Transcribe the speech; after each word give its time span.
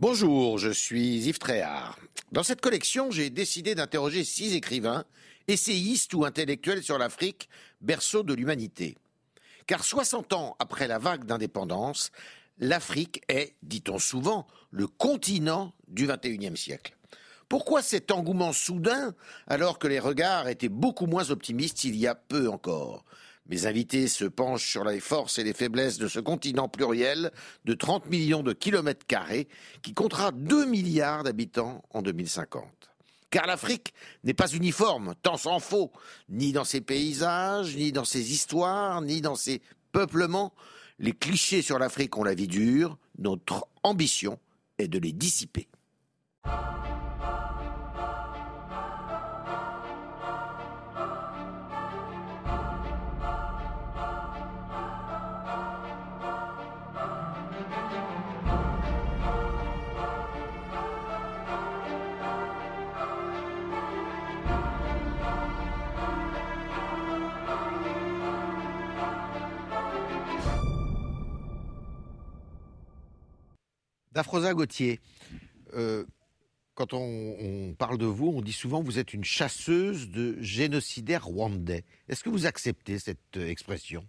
Bonjour, 0.00 0.58
je 0.58 0.70
suis 0.70 1.18
Yves 1.18 1.38
Tréhard. 1.38 2.00
Dans 2.32 2.42
cette 2.42 2.60
collection, 2.60 3.12
j'ai 3.12 3.30
décidé 3.30 3.76
d'interroger 3.76 4.24
six 4.24 4.56
écrivains, 4.56 5.04
essayistes 5.46 6.12
ou 6.14 6.24
intellectuels 6.24 6.82
sur 6.82 6.98
l'Afrique, 6.98 7.48
berceau 7.80 8.24
de 8.24 8.34
l'humanité. 8.34 8.98
Car 9.68 9.84
60 9.84 10.32
ans 10.32 10.56
après 10.58 10.88
la 10.88 10.98
vague 10.98 11.26
d'indépendance, 11.26 12.10
l'Afrique 12.58 13.22
est, 13.28 13.54
dit-on 13.62 14.00
souvent, 14.00 14.48
le 14.72 14.88
continent 14.88 15.72
du 15.86 16.08
XXIe 16.08 16.56
siècle. 16.56 16.96
Pourquoi 17.48 17.80
cet 17.80 18.10
engouement 18.10 18.52
soudain 18.52 19.14
alors 19.46 19.78
que 19.78 19.86
les 19.86 20.00
regards 20.00 20.48
étaient 20.48 20.68
beaucoup 20.68 21.06
moins 21.06 21.30
optimistes 21.30 21.84
il 21.84 21.94
y 21.94 22.08
a 22.08 22.16
peu 22.16 22.48
encore? 22.48 23.04
Mes 23.46 23.66
invités 23.66 24.08
se 24.08 24.24
penchent 24.24 24.70
sur 24.70 24.84
les 24.84 25.00
forces 25.00 25.38
et 25.38 25.44
les 25.44 25.52
faiblesses 25.52 25.98
de 25.98 26.08
ce 26.08 26.18
continent 26.18 26.68
pluriel 26.68 27.30
de 27.64 27.74
30 27.74 28.06
millions 28.06 28.42
de 28.42 28.54
kilomètres 28.54 29.06
carrés 29.06 29.48
qui 29.82 29.92
comptera 29.92 30.32
2 30.32 30.64
milliards 30.64 31.24
d'habitants 31.24 31.82
en 31.90 32.00
2050. 32.00 32.64
Car 33.28 33.46
l'Afrique 33.46 33.92
n'est 34.22 34.32
pas 34.32 34.46
uniforme, 34.46 35.14
tant 35.22 35.36
s'en 35.36 35.58
faut, 35.58 35.92
ni 36.28 36.52
dans 36.52 36.64
ses 36.64 36.80
paysages, 36.80 37.76
ni 37.76 37.92
dans 37.92 38.04
ses 38.04 38.32
histoires, 38.32 39.02
ni 39.02 39.20
dans 39.20 39.34
ses 39.34 39.60
peuplements. 39.92 40.54
Les 40.98 41.12
clichés 41.12 41.60
sur 41.60 41.78
l'Afrique 41.78 42.16
ont 42.16 42.24
la 42.24 42.34
vie 42.34 42.48
dure, 42.48 42.96
notre 43.18 43.66
ambition 43.82 44.38
est 44.78 44.88
de 44.88 44.98
les 44.98 45.12
dissiper. 45.12 45.68
Dafrosa 74.14 74.54
Gauthier, 74.54 75.00
euh, 75.74 76.04
quand 76.74 76.92
on, 76.92 77.74
parle 77.76 77.98
de 77.98 78.06
vous, 78.06 78.28
on 78.28 78.42
dit 78.42 78.52
souvent 78.52 78.80
que 78.80 78.86
vous 78.86 79.00
êtes 79.00 79.12
une 79.12 79.24
chasseuse 79.24 80.08
de 80.08 80.40
génocidaires 80.40 81.24
rwandais. 81.24 81.84
Est-ce 82.08 82.22
que 82.22 82.30
vous 82.30 82.46
acceptez 82.46 83.00
cette 83.00 83.36
euh, 83.36 83.48
expression? 83.48 84.06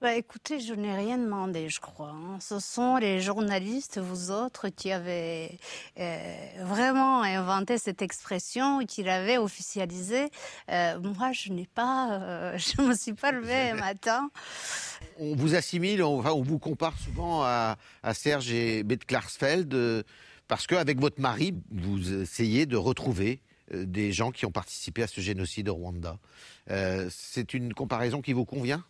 Bah, 0.00 0.14
écoutez, 0.14 0.60
je 0.60 0.74
n'ai 0.74 0.94
rien 0.94 1.18
demandé, 1.18 1.68
je 1.68 1.80
crois. 1.80 2.10
Hein. 2.14 2.38
Ce 2.40 2.58
sont 2.58 2.96
les 2.96 3.20
journalistes, 3.20 3.98
vous 3.98 4.30
autres, 4.30 4.68
qui 4.68 4.92
avez 4.92 5.58
euh, 5.98 6.48
vraiment 6.62 7.22
inventé 7.22 7.78
cette 7.78 8.02
expression, 8.02 8.84
qui 8.86 9.02
l'avaient 9.02 9.38
officialisée. 9.38 10.30
moi, 10.68 11.32
je 11.32 11.52
n'ai 11.52 11.66
pas, 11.66 12.56
je 12.56 12.80
me 12.82 12.94
suis 12.94 13.14
pas 13.14 13.32
levée 13.32 13.70
un 13.70 13.76
matin 13.76 14.30
on 15.18 15.34
vous 15.34 15.54
assimile, 15.54 16.02
on, 16.02 16.42
vous 16.42 16.58
compare 16.58 16.98
souvent 16.98 17.42
à, 17.42 17.76
Serge 18.14 18.52
et 18.52 18.82
Beth 18.82 19.04
Klarsfeld, 19.04 19.72
euh, 19.74 20.02
parce 20.48 20.66
qu'avec 20.66 20.98
votre 21.00 21.20
mari, 21.20 21.54
vous 21.70 22.22
essayez 22.22 22.66
de 22.66 22.76
retrouver 22.76 23.42
euh, 23.72 23.84
des 23.86 24.12
gens 24.12 24.30
qui 24.30 24.46
ont 24.46 24.50
participé 24.50 25.02
à 25.02 25.06
ce 25.06 25.20
génocide 25.20 25.68
au 25.68 25.74
Rwanda. 25.74 26.18
Euh, 26.70 27.08
c'est 27.10 27.54
une 27.54 27.74
comparaison 27.74 28.20
qui 28.20 28.32
vous 28.32 28.44
convient? 28.44 28.84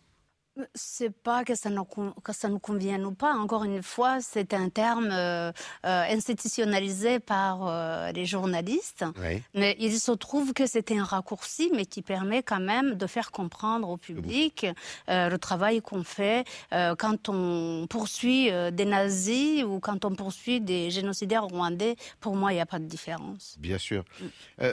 C'est 0.73 1.09
pas 1.09 1.43
que 1.43 1.55
ça, 1.55 1.69
nous, 1.69 1.85
que 2.23 2.33
ça 2.33 2.49
nous 2.49 2.59
convienne 2.59 3.05
ou 3.05 3.13
pas. 3.13 3.33
Encore 3.33 3.63
une 3.63 3.83
fois, 3.83 4.19
c'est 4.21 4.53
un 4.53 4.69
terme 4.69 5.09
euh, 5.11 5.51
euh, 5.85 6.03
institutionnalisé 6.09 7.19
par 7.19 7.67
euh, 7.67 8.11
les 8.11 8.25
journalistes. 8.25 9.05
Mais 9.53 9.75
il 9.79 9.99
se 9.99 10.11
trouve 10.11 10.53
que 10.53 10.65
c'était 10.65 10.97
un 10.97 11.03
raccourci, 11.03 11.71
mais 11.75 11.85
qui 11.85 12.01
permet 12.01 12.43
quand 12.43 12.59
même 12.59 12.95
de 12.95 13.07
faire 13.07 13.31
comprendre 13.31 13.89
au 13.89 13.97
public 13.97 14.65
le 15.07 15.37
travail 15.37 15.81
qu'on 15.81 16.03
fait 16.03 16.45
quand 16.71 17.29
on 17.29 17.87
poursuit 17.89 18.51
des 18.71 18.85
nazis 18.85 19.63
ou 19.63 19.79
quand 19.79 20.05
on 20.05 20.15
poursuit 20.15 20.61
des 20.61 20.89
génocidaires 20.89 21.45
rwandais. 21.45 21.95
Pour 22.19 22.35
moi, 22.35 22.51
il 22.51 22.55
n'y 22.55 22.61
a 22.61 22.65
pas 22.65 22.79
de 22.79 22.85
différence. 22.85 23.55
Bien 23.59 23.77
sûr. 23.77 24.03
Mm. 24.19 24.65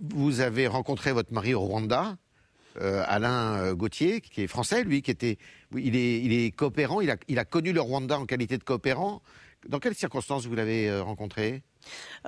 vous 0.00 0.40
avez 0.40 0.66
rencontré 0.66 1.12
votre 1.12 1.32
mari 1.32 1.54
au 1.54 1.60
Rwanda. 1.60 2.16
Euh, 2.80 3.04
Alain 3.06 3.56
euh, 3.58 3.74
Gauthier, 3.74 4.20
qui 4.20 4.42
est 4.42 4.46
français, 4.46 4.84
lui, 4.84 5.02
qui 5.02 5.10
était, 5.10 5.38
il 5.76 5.96
est, 5.96 6.20
il 6.22 6.32
est 6.32 6.50
coopérant. 6.50 7.00
Il 7.00 7.10
a, 7.10 7.16
il 7.28 7.38
a 7.38 7.44
connu 7.44 7.72
le 7.72 7.80
Rwanda 7.80 8.18
en 8.18 8.26
qualité 8.26 8.58
de 8.58 8.64
coopérant. 8.64 9.22
Dans 9.68 9.78
quelles 9.78 9.94
circonstances 9.94 10.46
vous 10.46 10.54
l'avez 10.54 10.88
euh, 10.88 11.02
rencontré? 11.02 11.62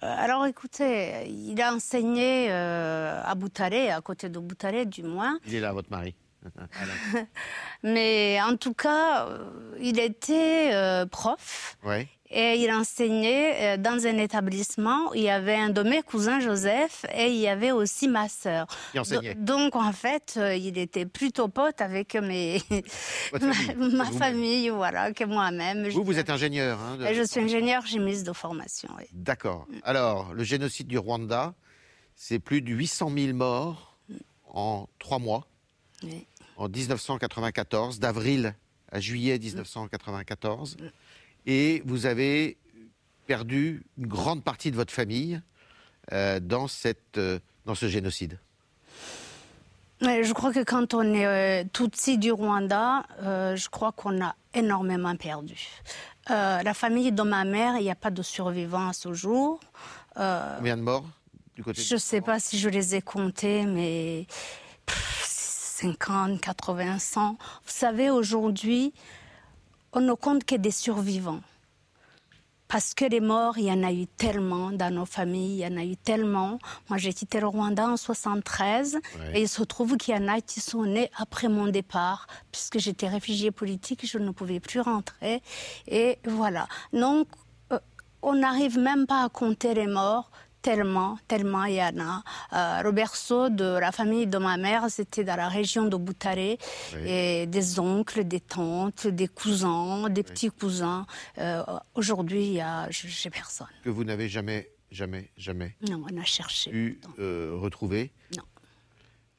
Alors 0.02 0.46
écoutez, 0.46 1.28
il 1.28 1.60
a 1.62 1.72
enseigné 1.72 2.50
à 2.50 3.32
Boutaré, 3.36 3.90
à 3.90 4.00
côté 4.00 4.28
de 4.28 4.40
Boutaré 4.40 4.84
du 4.84 5.04
moins. 5.04 5.38
Il 5.46 5.54
est 5.54 5.60
là, 5.60 5.72
votre 5.72 5.90
mari. 5.90 6.16
Mais 7.84 8.38
en 8.42 8.56
tout 8.56 8.74
cas, 8.74 9.28
il 9.78 10.00
était 10.00 10.72
prof. 11.08 11.78
Ouais 11.84 12.08
et 12.34 12.56
il 12.56 12.70
enseignait 12.72 13.74
euh, 13.74 13.76
dans 13.76 14.06
un 14.06 14.18
établissement. 14.18 15.14
Il 15.14 15.22
y 15.22 15.30
avait 15.30 15.54
un 15.54 15.70
de 15.70 15.82
mes 15.82 16.02
cousins, 16.02 16.40
Joseph, 16.40 17.06
et 17.14 17.28
il 17.28 17.36
y 17.36 17.46
avait 17.46 17.70
aussi 17.70 18.08
ma 18.08 18.28
sœur. 18.28 18.66
Donc, 19.36 19.76
en 19.76 19.92
fait, 19.92 20.34
euh, 20.36 20.56
il 20.56 20.76
était 20.76 21.06
plutôt 21.06 21.46
pote 21.46 21.80
avec 21.80 22.14
mes... 22.16 22.60
ma, 23.78 24.04
famille, 24.18 24.68
voilà, 24.70 25.12
que 25.12 25.24
moi-même. 25.24 25.88
Vous, 25.90 26.02
vous 26.02 26.18
êtes 26.18 26.28
ingénieur. 26.28 26.80
Hein, 26.80 26.98
Je 27.12 27.22
suis 27.22 27.40
ingénieur 27.40 27.86
chimiste 27.86 28.26
de 28.26 28.32
formation. 28.32 28.88
Oui. 28.98 29.04
D'accord. 29.12 29.66
Mm. 29.68 29.78
Alors, 29.84 30.34
le 30.34 30.42
génocide 30.42 30.88
du 30.88 30.98
Rwanda, 30.98 31.54
c'est 32.16 32.40
plus 32.40 32.62
de 32.62 32.72
800 32.72 33.12
000 33.16 33.32
morts 33.36 33.96
mm. 34.08 34.14
en 34.46 34.88
trois 34.98 35.20
mois. 35.20 35.46
En 36.56 36.68
1994, 36.68 38.00
d'avril 38.00 38.54
à 38.90 39.00
juillet 39.00 39.38
1994 39.38 40.76
et 41.46 41.82
vous 41.84 42.06
avez 42.06 42.56
perdu 43.26 43.82
une 43.98 44.06
grande 44.06 44.42
partie 44.42 44.70
de 44.70 44.76
votre 44.76 44.92
famille 44.92 45.40
euh, 46.12 46.40
dans, 46.40 46.68
cette, 46.68 47.18
euh, 47.18 47.38
dans 47.66 47.74
ce 47.74 47.88
génocide. 47.88 48.38
Je 50.00 50.32
crois 50.34 50.52
que 50.52 50.62
quand 50.62 50.92
on 50.92 51.14
est 51.14 51.24
euh, 51.26 51.64
Tutsi 51.72 52.18
du 52.18 52.30
Rwanda, 52.30 53.04
je 53.22 53.68
crois 53.70 53.92
qu'on 53.92 54.22
a 54.22 54.34
énormément 54.52 55.16
perdu. 55.16 55.56
la 56.28 56.74
famille 56.74 57.10
de 57.10 57.22
ma 57.22 57.44
mère, 57.44 57.76
il 57.78 57.84
n'y 57.84 57.90
a 57.90 57.94
pas 57.94 58.10
de 58.10 58.22
survivants 58.22 58.88
à 58.88 58.92
ce 58.92 59.14
jour. 59.14 59.60
Combien 60.14 60.76
de 60.76 60.82
morts 60.82 61.06
du 61.56 61.62
côté 61.62 61.80
Je 61.80 61.94
ne 61.94 61.98
sais 61.98 62.20
pas 62.20 62.38
si 62.38 62.58
je 62.58 62.68
les 62.68 62.94
ai 62.96 63.00
comptés, 63.00 63.64
mais 63.64 64.26
50, 64.86 66.40
80, 66.40 66.98
100. 66.98 67.30
Vous 67.30 67.36
savez, 67.66 68.10
aujourd'hui, 68.10 68.92
on 69.94 70.00
ne 70.00 70.12
compte 70.12 70.44
que 70.44 70.56
des 70.56 70.72
survivants. 70.72 71.40
Parce 72.66 72.94
que 72.94 73.04
les 73.04 73.20
morts, 73.20 73.56
il 73.58 73.66
y 73.66 73.72
en 73.72 73.84
a 73.84 73.92
eu 73.92 74.06
tellement 74.06 74.72
dans 74.72 74.92
nos 74.92 75.04
familles, 75.06 75.60
il 75.60 75.60
y 75.60 75.66
en 75.66 75.76
a 75.76 75.84
eu 75.84 75.96
tellement. 75.96 76.58
Moi, 76.88 76.98
j'ai 76.98 77.12
quitté 77.12 77.38
le 77.38 77.46
Rwanda 77.46 77.86
en 77.86 77.96
73 77.96 78.98
et 79.32 79.42
il 79.42 79.48
se 79.48 79.62
trouve 79.62 79.96
qu'il 79.96 80.14
y 80.14 80.18
en 80.18 80.26
a 80.26 80.40
qui 80.40 80.60
sont 80.60 80.84
nés 80.84 81.10
après 81.16 81.48
mon 81.48 81.68
départ, 81.68 82.26
puisque 82.50 82.78
j'étais 82.78 83.06
réfugiée 83.06 83.52
politique, 83.52 84.04
je 84.04 84.18
ne 84.18 84.30
pouvais 84.30 84.60
plus 84.60 84.80
rentrer. 84.80 85.40
Et 85.86 86.18
voilà. 86.24 86.66
Donc, 86.92 87.28
euh, 87.72 87.78
on 88.22 88.34
n'arrive 88.34 88.78
même 88.78 89.06
pas 89.06 89.22
à 89.22 89.28
compter 89.28 89.74
les 89.74 89.86
morts 89.86 90.30
tellement, 90.64 91.18
tellement 91.28 91.64
il 91.64 91.74
y 91.74 91.82
en 91.82 91.98
a. 92.00 92.80
Euh, 92.86 92.92
berceau 92.92 93.50
de 93.50 93.78
la 93.78 93.92
famille 93.92 94.26
de 94.26 94.38
ma 94.38 94.56
mère, 94.56 94.86
c'était 94.88 95.22
dans 95.22 95.36
la 95.36 95.48
région 95.48 95.84
de 95.84 95.96
Boutaré. 95.96 96.58
Et 97.06 97.46
des 97.46 97.78
oncles, 97.78 98.24
des 98.24 98.40
tantes, 98.40 99.06
des 99.06 99.28
cousins, 99.28 100.08
des 100.08 100.22
petits 100.22 100.50
cousins. 100.50 101.06
Euh, 101.38 101.62
aujourd'hui, 101.94 102.46
il 102.46 102.52
y 102.54 102.60
a, 102.60 102.88
j'ai 102.90 103.30
personne. 103.30 103.66
Que 103.84 103.90
vous 103.90 104.04
n'avez 104.04 104.28
jamais, 104.28 104.70
jamais, 104.90 105.30
jamais 105.36 105.76
non, 105.88 106.02
on 106.10 106.16
a 106.16 106.24
cherché, 106.24 106.70
pu 106.70 107.00
euh, 107.18 107.52
retrouver 107.54 108.12
Non. 108.36 108.44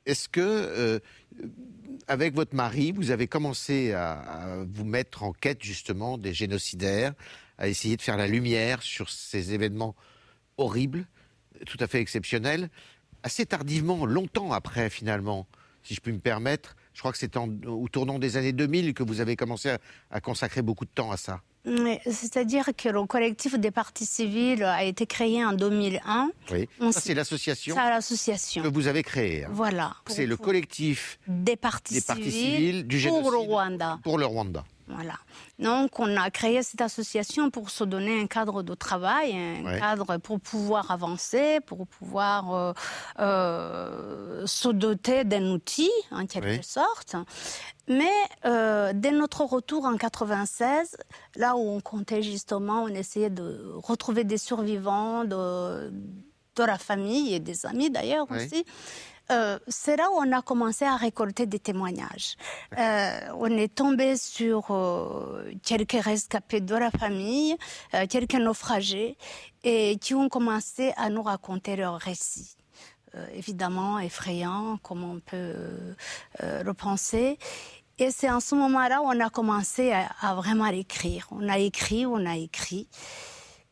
Est-ce 0.06 0.30
que, 0.30 1.02
avec 2.08 2.36
votre 2.36 2.54
mari, 2.54 2.92
vous 2.92 3.10
avez 3.10 3.28
commencé 3.28 3.94
à, 3.94 4.64
vous 4.70 4.86
mettre 4.86 5.24
en 5.24 5.34
quête 5.34 5.64
justement 5.64 6.20
des 6.20 6.34
génocidaires, 6.34 7.14
à 7.58 7.68
essayer 7.68 7.98
de 7.98 8.04
faire 8.04 8.18
la 8.18 8.28
lumière 8.28 8.84
sur 8.84 9.10
ces 9.10 9.54
événements 9.54 9.96
horribles? 10.58 11.08
Tout 11.66 11.78
à 11.80 11.88
fait 11.88 12.00
exceptionnel, 12.00 12.70
assez 13.24 13.46
tardivement, 13.46 14.06
longtemps 14.06 14.52
après 14.52 14.90
finalement, 14.90 15.48
si 15.84 15.94
je 15.94 16.02
puis 16.02 16.14
me 16.14 16.20
permettre. 16.20 16.76
Je 16.94 17.00
crois 17.00 17.12
que 17.12 17.18
c'est 17.18 17.36
au 17.38 17.88
tournant 17.90 18.20
des 18.20 18.38
années 18.38 18.54
2000 18.54 18.94
que 18.94 19.04
vous 19.04 19.20
avez 19.20 19.36
commencé 19.36 19.76
à, 20.12 20.22
consacrer 20.22 20.62
beaucoup 20.62 20.86
de 20.86 20.90
temps 20.90 21.12
à 21.12 21.18
ça. 21.18 21.42
C'est-à-dire 22.06 22.70
que 22.78 22.90
le 22.90 23.06
collectif 23.06 23.58
des 23.60 23.72
partis 23.72 24.06
civils 24.06 24.64
a 24.64 24.84
été 24.84 25.08
créé 25.08 25.44
en 25.44 25.54
2001. 25.54 26.30
Oui, 26.52 26.70
c'est 26.92 27.16
l'association. 27.16 27.76
Que 27.76 28.68
vous 28.68 28.88
avez 28.88 29.04
créée. 29.04 29.46
Hein. 29.46 29.50
Voilà. 29.52 29.96
C'est 30.08 30.28
le 30.28 30.38
collectif 30.38 31.20
des 31.28 31.56
partis, 31.56 32.00
civils, 32.02 32.86
du 32.86 33.02
pour 33.08 33.32
le 33.32 33.38
Rwanda. 33.38 34.00
Pour 34.04 34.18
le 34.18 34.26
Rwanda. 34.26 34.64
Voilà. 34.88 35.16
Donc, 35.58 36.00
on 36.00 36.16
a 36.16 36.30
créé 36.30 36.62
cette 36.62 36.82
association 36.82 37.50
pour 37.50 37.72
se 37.72 37.84
donner 37.84 38.22
un 38.22 38.28
cadre 38.28 38.62
de 38.62 38.76
travail, 38.76 39.36
un 39.36 39.80
cadre 39.80 40.18
pour 40.18 40.40
pouvoir 40.40 40.92
avancer, 40.92 41.60
pour 41.66 41.88
pouvoir 41.88 42.54
euh, 42.54 42.74
euh, 43.20 44.46
se 44.46 44.70
doter 44.70 45.24
d'un 45.24 45.50
outil, 45.52 45.92
en 46.12 46.28
quelque 46.28 46.64
sorte. 46.64 47.16
Mais 47.88 48.14
euh, 48.46 48.94
dès 48.94 49.12
notre 49.12 49.44
retour 49.44 49.86
en 49.86 49.98
96, 49.98 50.98
là 51.36 51.56
où 51.56 51.60
on 51.60 51.82
comptait 51.82 52.22
justement, 52.22 52.84
on 52.84 52.88
essayait 52.90 53.30
de 53.30 53.72
retrouver 53.76 54.24
des 54.24 54.38
survivants 54.38 55.24
de, 55.24 55.92
de 56.56 56.64
la 56.64 56.78
famille 56.78 57.34
et 57.34 57.40
des 57.40 57.66
amis 57.66 57.90
d'ailleurs 57.90 58.28
aussi. 58.32 58.66
Euh, 59.32 59.58
c'est 59.68 59.96
là 59.96 60.10
où 60.12 60.16
on 60.18 60.32
a 60.32 60.42
commencé 60.42 60.86
à 60.86 60.96
récolter 60.96 61.46
des 61.46 61.60
témoignages. 61.60 62.36
Euh, 62.78 63.20
on 63.38 63.48
est 63.48 63.74
tombé 63.74 64.18
sur 64.18 64.72
euh, 64.72 65.52
quelques 65.64 66.00
rescapés 66.04 66.62
de 66.62 66.76
la 66.76 66.92
famille, 66.92 67.58
quelques 68.10 68.36
naufragés, 68.36 69.18
et 69.64 69.98
qui 69.98 70.14
ont 70.14 70.30
commencé 70.30 70.94
à 70.98 71.10
nous 71.10 71.24
raconter 71.24 71.76
leurs 71.76 72.00
récits. 72.00 72.56
évidemment 73.34 74.00
effrayants, 74.00 74.78
comme 74.84 75.04
on 75.04 75.20
peut 75.20 75.56
le 76.42 76.74
penser. 76.74 77.40
Et 77.98 78.12
c'est 78.12 78.30
en 78.30 78.42
ce 78.42 78.56
moment-là 78.56 79.02
où 79.02 79.06
on 79.06 79.20
a 79.22 79.30
commencé 79.30 79.94
à, 79.94 80.10
à 80.20 80.36
vraiment 80.36 80.68
écrire. 80.68 81.28
On 81.32 81.48
a 81.48 81.58
écrit, 81.58 82.06
on 82.06 82.26
a 82.26 82.36
écrit. 82.36 82.90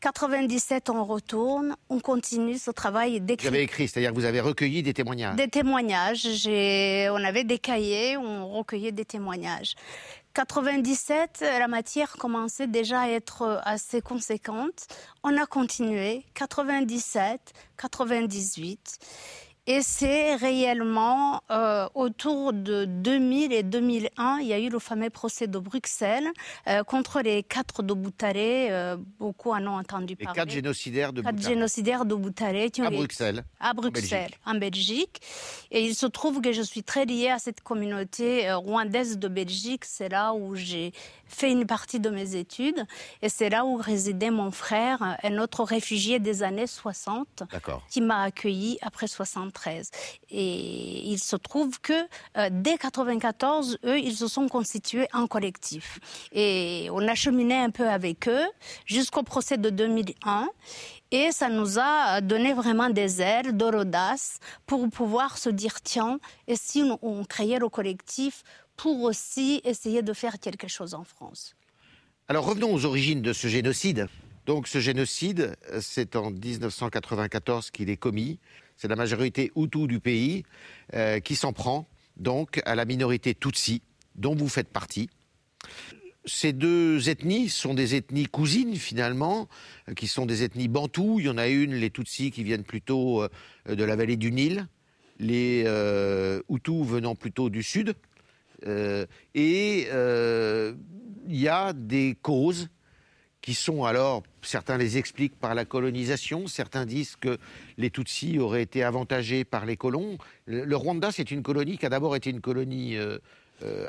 97, 0.04 0.90
on 0.90 1.02
retourne, 1.02 1.76
on 1.88 1.98
continue 1.98 2.58
ce 2.58 2.70
travail 2.70 3.22
d'écrire. 3.22 3.50
Vous 3.50 3.54
avez 3.54 3.64
écrit, 3.64 3.88
c'est-à-dire 3.88 4.10
que 4.10 4.16
vous 4.16 4.26
avez 4.26 4.40
recueilli 4.40 4.82
des 4.82 4.92
témoignages 4.92 5.36
Des 5.36 5.48
témoignages. 5.48 6.26
On 6.46 7.24
avait 7.24 7.44
des 7.44 7.58
cahiers 7.58 8.18
on 8.18 8.50
recueillait 8.50 8.92
des 8.92 9.06
témoignages. 9.06 9.76
97, 10.34 11.42
la 11.58 11.68
matière 11.68 12.12
commençait 12.18 12.66
déjà 12.66 13.00
à 13.00 13.08
être 13.08 13.62
assez 13.64 14.02
conséquente. 14.02 14.88
On 15.22 15.34
a 15.38 15.46
continué. 15.46 16.26
97, 16.34 17.40
98. 17.78 18.98
Et 19.66 19.80
c'est 19.80 20.36
réellement 20.36 21.40
euh, 21.50 21.88
autour 21.94 22.52
de 22.52 22.84
2000 22.84 23.50
et 23.50 23.62
2001, 23.62 24.40
il 24.40 24.46
y 24.46 24.52
a 24.52 24.58
eu 24.58 24.68
le 24.68 24.78
fameux 24.78 25.08
procès 25.08 25.46
de 25.46 25.58
Bruxelles 25.58 26.28
euh, 26.68 26.84
contre 26.84 27.22
les 27.22 27.42
quatre 27.42 27.82
de 27.82 27.94
Boutaré. 27.94 28.70
Euh, 28.70 28.98
beaucoup 29.18 29.52
en 29.52 29.66
ont 29.66 29.78
entendu 29.78 30.16
parler. 30.16 30.38
Les 30.38 30.44
quatre 30.44 30.52
génocidaires 30.52 31.14
de 31.14 31.22
quatre 31.22 31.40
génocidaires 31.40 32.04
de 32.04 32.14
Boutaré. 32.14 32.70
à 32.78 32.90
Bruxelles. 32.90 33.44
À 33.58 33.72
Bruxelles, 33.72 34.32
en 34.44 34.56
Belgique. 34.56 35.22
Et 35.70 35.82
il 35.82 35.94
se 35.94 36.04
trouve 36.04 36.42
que 36.42 36.52
je 36.52 36.60
suis 36.60 36.82
très 36.82 37.06
liée 37.06 37.30
à 37.30 37.38
cette 37.38 37.62
communauté 37.62 38.52
rwandaise 38.52 39.18
de 39.18 39.28
Belgique. 39.28 39.86
C'est 39.86 40.10
là 40.10 40.34
où 40.34 40.54
j'ai 40.54 40.92
fait 41.26 41.50
une 41.50 41.66
partie 41.66 42.00
de 42.00 42.10
mes 42.10 42.36
études. 42.36 42.84
Et 43.22 43.30
c'est 43.30 43.48
là 43.48 43.64
où 43.64 43.76
résidait 43.76 44.30
mon 44.30 44.50
frère, 44.50 45.16
un 45.22 45.38
autre 45.38 45.64
réfugié 45.64 46.18
des 46.18 46.42
années 46.42 46.66
60, 46.66 47.44
qui 47.88 48.02
m'a 48.02 48.24
accueilli 48.24 48.78
après 48.82 49.06
73. 49.54 49.90
Et 50.30 51.08
il 51.08 51.18
se 51.18 51.36
trouve 51.36 51.80
que 51.80 51.92
euh, 52.36 52.48
dès 52.50 52.76
94, 52.76 53.78
eux, 53.84 53.98
ils 53.98 54.16
se 54.16 54.28
sont 54.28 54.48
constitués 54.48 55.06
en 55.12 55.26
collectif. 55.26 55.98
Et 56.32 56.88
on 56.92 57.06
a 57.06 57.14
cheminé 57.14 57.56
un 57.56 57.70
peu 57.70 57.88
avec 57.88 58.28
eux 58.28 58.46
jusqu'au 58.86 59.22
procès 59.22 59.56
de 59.56 59.70
2001. 59.70 60.48
Et 61.10 61.30
ça 61.30 61.48
nous 61.48 61.78
a 61.78 62.20
donné 62.20 62.52
vraiment 62.54 62.90
des 62.90 63.22
ailes, 63.22 63.56
de 63.56 63.66
l'audace 63.66 64.38
pour 64.66 64.88
pouvoir 64.90 65.38
se 65.38 65.48
dire 65.48 65.80
tiens, 65.82 66.18
et 66.48 66.56
si 66.56 66.82
on 67.02 67.24
créait 67.24 67.58
le 67.58 67.68
collectif 67.68 68.42
pour 68.76 69.02
aussi 69.02 69.60
essayer 69.64 70.02
de 70.02 70.12
faire 70.12 70.40
quelque 70.40 70.66
chose 70.66 70.94
en 70.94 71.04
France? 71.04 71.54
Alors 72.26 72.46
revenons 72.46 72.74
aux 72.74 72.84
origines 72.84 73.22
de 73.22 73.32
ce 73.32 73.46
génocide. 73.46 74.08
Donc 74.46 74.68
ce 74.68 74.78
génocide, 74.78 75.56
c'est 75.80 76.16
en 76.16 76.30
1994 76.30 77.70
qu'il 77.70 77.90
est 77.90 77.96
commis. 77.96 78.38
C'est 78.76 78.88
la 78.88 78.96
majorité 78.96 79.52
Hutu 79.56 79.86
du 79.86 80.00
pays 80.00 80.44
euh, 80.94 81.20
qui 81.20 81.36
s'en 81.36 81.52
prend 81.52 81.88
donc 82.16 82.60
à 82.64 82.74
la 82.74 82.84
minorité 82.84 83.34
Tutsi, 83.34 83.82
dont 84.14 84.34
vous 84.34 84.48
faites 84.48 84.68
partie. 84.68 85.08
Ces 86.26 86.52
deux 86.52 87.08
ethnies 87.08 87.48
sont 87.48 87.74
des 87.74 87.94
ethnies 87.96 88.26
cousines 88.26 88.76
finalement, 88.76 89.48
qui 89.96 90.06
sont 90.06 90.26
des 90.26 90.42
ethnies 90.42 90.68
bantoues. 90.68 91.20
Il 91.20 91.26
y 91.26 91.28
en 91.28 91.38
a 91.38 91.48
une, 91.48 91.74
les 91.74 91.90
Tutsis, 91.90 92.30
qui 92.30 92.44
viennent 92.44 92.64
plutôt 92.64 93.22
euh, 93.22 93.28
de 93.66 93.84
la 93.84 93.96
vallée 93.96 94.16
du 94.16 94.32
Nil, 94.32 94.66
les 95.18 95.64
euh, 95.66 96.40
Hutus 96.48 96.86
venant 96.86 97.14
plutôt 97.14 97.50
du 97.50 97.62
sud. 97.62 97.94
Euh, 98.66 99.06
et 99.34 99.88
euh, 99.90 100.74
il 101.28 101.40
y 101.40 101.48
a 101.48 101.72
des 101.72 102.16
causes 102.20 102.68
qui 103.44 103.52
sont 103.52 103.84
alors, 103.84 104.22
certains 104.40 104.78
les 104.78 104.96
expliquent 104.96 105.38
par 105.38 105.54
la 105.54 105.66
colonisation, 105.66 106.46
certains 106.46 106.86
disent 106.86 107.16
que 107.16 107.36
les 107.76 107.90
Tutsis 107.90 108.38
auraient 108.38 108.62
été 108.62 108.82
avantagés 108.82 109.44
par 109.44 109.66
les 109.66 109.76
colons. 109.76 110.16
Le, 110.46 110.74
Rwanda, 110.74 111.12
c'est 111.12 111.30
une 111.30 111.42
colonie 111.42 111.76
qui 111.76 111.84
a 111.84 111.90
d'abord 111.90 112.16
été 112.16 112.30
une 112.30 112.40
colonie 112.40 112.96
euh, 112.96 113.18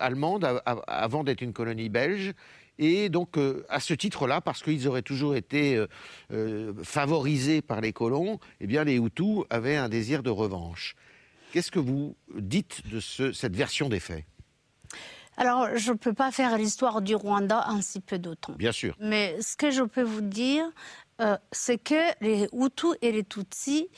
allemande 0.02 0.62
avant 0.88 1.24
d'être 1.24 1.40
une 1.40 1.54
colonie 1.54 1.88
belge. 1.88 2.34
Et 2.80 3.07
donc, 3.07 3.38
à 3.69 3.80
ce 3.80 3.94
titre-là, 3.94 4.42
parce 4.42 4.62
qu'ils 4.62 4.90
auraient 4.90 5.02
toujours 5.02 5.38
été 5.38 5.81
favorisés 6.84 7.62
par 7.62 7.80
les 7.80 7.94
colons, 7.94 8.42
eh 8.60 8.68
bien, 8.68 8.84
les 8.84 8.98
Hutus 8.98 9.46
avaient 9.50 9.78
un 9.78 9.88
désir 9.88 10.22
de 10.22 10.31
revanche. 10.31 10.98
Qu'est-ce 11.54 11.72
que 11.72 11.80
vous 11.80 12.18
dites 12.38 12.81
de 12.92 13.00
cette 13.00 13.56
version 13.56 13.88
des 13.88 14.02
faits? 14.02 14.25
Alors, 15.37 15.75
je 15.75 15.91
ne 15.91 15.97
peux 15.97 16.13
pas 16.13 16.31
faire 16.31 16.57
l'histoire 16.57 17.01
du 17.01 17.15
Rwanda 17.15 17.65
en 17.67 17.81
si 17.81 17.99
peu 17.99 18.17
de 18.19 18.33
temps. 18.33 18.53
Bien 18.53 18.71
sûr. 18.71 18.95
Mais 18.99 19.35
ce 19.41 19.57
que 19.57 19.69
je 19.71 19.83
peux 19.83 20.03
vous 20.03 20.21
dire, 20.21 20.63
euh, 21.21 21.37
c'est 21.51 21.77
que 21.77 22.01
les 22.21 22.47
Hutus 22.53 22.95
et 23.01 23.11
les 23.11 23.23
Tutsis 23.23 23.89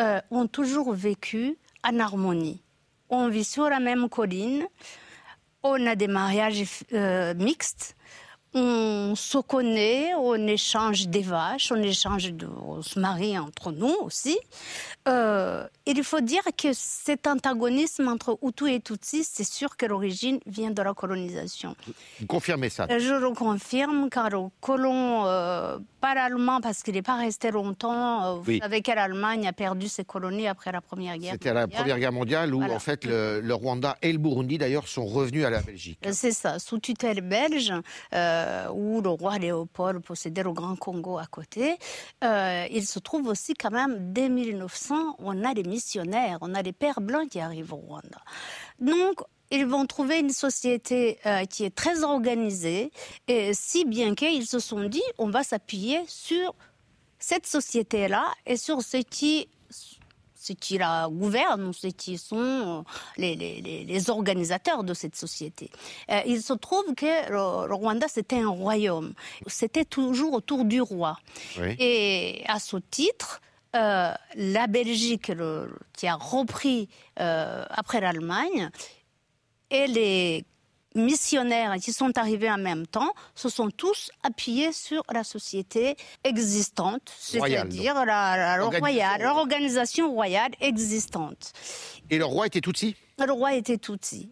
euh, 0.00 0.20
ont 0.30 0.46
toujours 0.46 0.92
vécu 0.92 1.56
en 1.84 1.98
harmonie. 1.98 2.62
On 3.08 3.28
vit 3.28 3.44
sur 3.44 3.68
la 3.68 3.80
même 3.80 4.08
colline, 4.08 4.66
on 5.62 5.86
a 5.86 5.94
des 5.96 6.08
mariages 6.08 6.62
euh, 6.92 7.34
mixtes, 7.34 7.95
on 8.54 9.14
se 9.14 9.38
connaît, 9.38 10.14
on 10.14 10.46
échange 10.46 11.08
des 11.08 11.22
vaches, 11.22 11.70
on 11.72 11.82
échange 11.82 12.32
de, 12.32 12.46
on 12.46 12.82
se 12.82 12.98
marie 12.98 13.38
entre 13.38 13.72
nous 13.72 13.94
aussi. 14.02 14.38
Euh, 15.08 15.66
il 15.86 16.02
faut 16.02 16.20
dire 16.20 16.42
que 16.56 16.68
cet 16.72 17.26
antagonisme 17.26 18.08
entre 18.08 18.38
Hutu 18.42 18.72
et 18.72 18.80
Tutsi, 18.80 19.22
c'est 19.22 19.44
sûr 19.44 19.76
que 19.76 19.86
l'origine 19.86 20.40
vient 20.46 20.70
de 20.70 20.82
la 20.82 20.94
colonisation. 20.94 21.76
Vous 22.18 22.26
confirmez 22.26 22.70
ça? 22.70 22.86
Je 22.98 23.14
le 23.14 23.30
confirme, 23.30 24.08
car 24.10 24.30
le 24.30 24.48
colon, 24.60 25.26
euh, 25.26 25.78
pas 26.00 26.14
l'allemand, 26.14 26.60
parce 26.60 26.82
qu'il 26.82 26.94
n'est 26.94 27.02
pas 27.02 27.16
resté 27.16 27.52
longtemps. 27.52 28.24
Euh, 28.24 28.38
vous 28.40 28.58
savez 28.58 28.82
que 28.82 28.90
l'Allemagne 28.90 29.46
a 29.46 29.52
perdu 29.52 29.86
ses 29.86 30.04
colonies 30.04 30.48
après 30.48 30.72
la 30.72 30.80
Première 30.80 31.16
Guerre 31.18 31.34
C'était 31.34 31.54
la 31.54 31.68
Première 31.68 31.98
Guerre 32.00 32.12
mondiale 32.12 32.52
où, 32.52 32.62
en 32.62 32.78
fait, 32.80 33.04
le, 33.04 33.54
Rwanda 33.54 33.96
et 34.02 34.12
le 34.12 34.18
Burundi, 34.18 34.58
d'ailleurs, 34.58 34.88
sont 34.88 35.06
revenus 35.06 35.44
à 35.44 35.50
la 35.50 35.60
Belgique. 35.60 36.00
C'est 36.10 36.32
ça, 36.32 36.58
sous 36.58 36.78
tutelle 36.78 37.20
belge, 37.20 37.72
où 38.72 39.00
le 39.00 39.08
roi 39.08 39.38
Léopold 39.38 40.02
possédait 40.02 40.42
le 40.42 40.52
Grand 40.52 40.76
Congo 40.76 41.18
à 41.18 41.26
côté. 41.26 41.76
il 42.22 42.86
se 42.86 42.98
trouve 42.98 43.28
aussi, 43.28 43.54
quand 43.54 43.70
même, 43.70 44.12
dès 44.12 44.28
1900, 44.28 45.16
on 45.18 45.44
a 45.44 45.54
des 45.54 45.64
missionnaires, 45.64 46.38
on 46.40 46.54
a 46.54 46.62
des 46.62 46.72
pères 46.72 47.00
blancs 47.00 47.28
qui 47.28 47.40
arrivent 47.40 47.72
au 47.72 47.76
Rwanda. 47.76 48.20
Donc, 48.80 49.22
ils 49.50 49.66
vont 49.66 49.86
trouver 49.86 50.18
une 50.18 50.30
société 50.30 51.18
euh, 51.26 51.44
qui 51.44 51.64
est 51.64 51.74
très 51.74 52.02
organisée, 52.02 52.90
et 53.28 53.52
si 53.54 53.84
bien 53.84 54.14
qu'ils 54.14 54.46
se 54.46 54.58
sont 54.58 54.84
dit, 54.84 55.02
on 55.18 55.28
va 55.28 55.44
s'appuyer 55.44 56.00
sur 56.08 56.54
cette 57.18 57.46
société-là 57.46 58.26
et 58.44 58.56
sur 58.56 58.82
ce 58.82 58.98
qui 58.98 59.48
ce 60.46 60.52
qui 60.52 60.78
la 60.78 61.08
gouverne, 61.10 61.72
ce 61.72 61.88
qui 61.88 62.18
sont 62.18 62.84
euh, 63.18 63.34
les, 63.34 64.10
organisateurs 64.10 64.84
de 64.84 64.94
cette 64.94 65.16
société. 65.16 65.70
Euh, 66.10 66.20
il 66.26 66.40
se 66.40 66.52
trouve 66.52 66.94
que 66.94 67.30
le, 67.30 67.74
Rwanda, 67.74 68.06
c'était 68.08 68.40
un 68.40 68.48
royaume. 68.48 69.14
C'était 69.46 69.84
toujours 69.84 70.34
autour 70.34 70.64
du 70.64 70.80
roi. 70.80 71.18
Et 71.78 72.44
à 72.46 72.60
ce 72.60 72.76
titre, 72.76 73.40
euh, 73.74 74.12
la 74.36 74.66
Belgique 74.68 75.32
qui 75.92 76.06
a 76.06 76.14
repris 76.14 76.88
euh, 77.20 77.64
après 77.70 78.00
l'Allemagne 78.00 78.70
et 79.70 79.86
les 79.86 80.44
missionnaires 80.96 81.74
qui 81.76 81.92
sont 81.92 82.16
arrivés 82.18 82.50
en 82.50 82.58
même 82.58 82.86
temps 82.86 83.12
se 83.34 83.48
sont 83.48 83.70
tous 83.70 84.10
appuyés 84.22 84.72
sur 84.72 85.02
la 85.12 85.22
société 85.24 85.96
existante, 86.24 87.12
c'est-à-dire 87.18 88.04
la, 88.04 88.56
l'organisation 89.18 90.10
royale 90.10 90.50
existante. 90.60 91.52
Et 92.10 92.18
le 92.18 92.24
roi 92.24 92.46
était 92.46 92.60
Tutsi 92.60 92.96
Le 93.24 93.32
roi 93.32 93.54
était 93.54 93.78
Tutsi. 93.78 94.28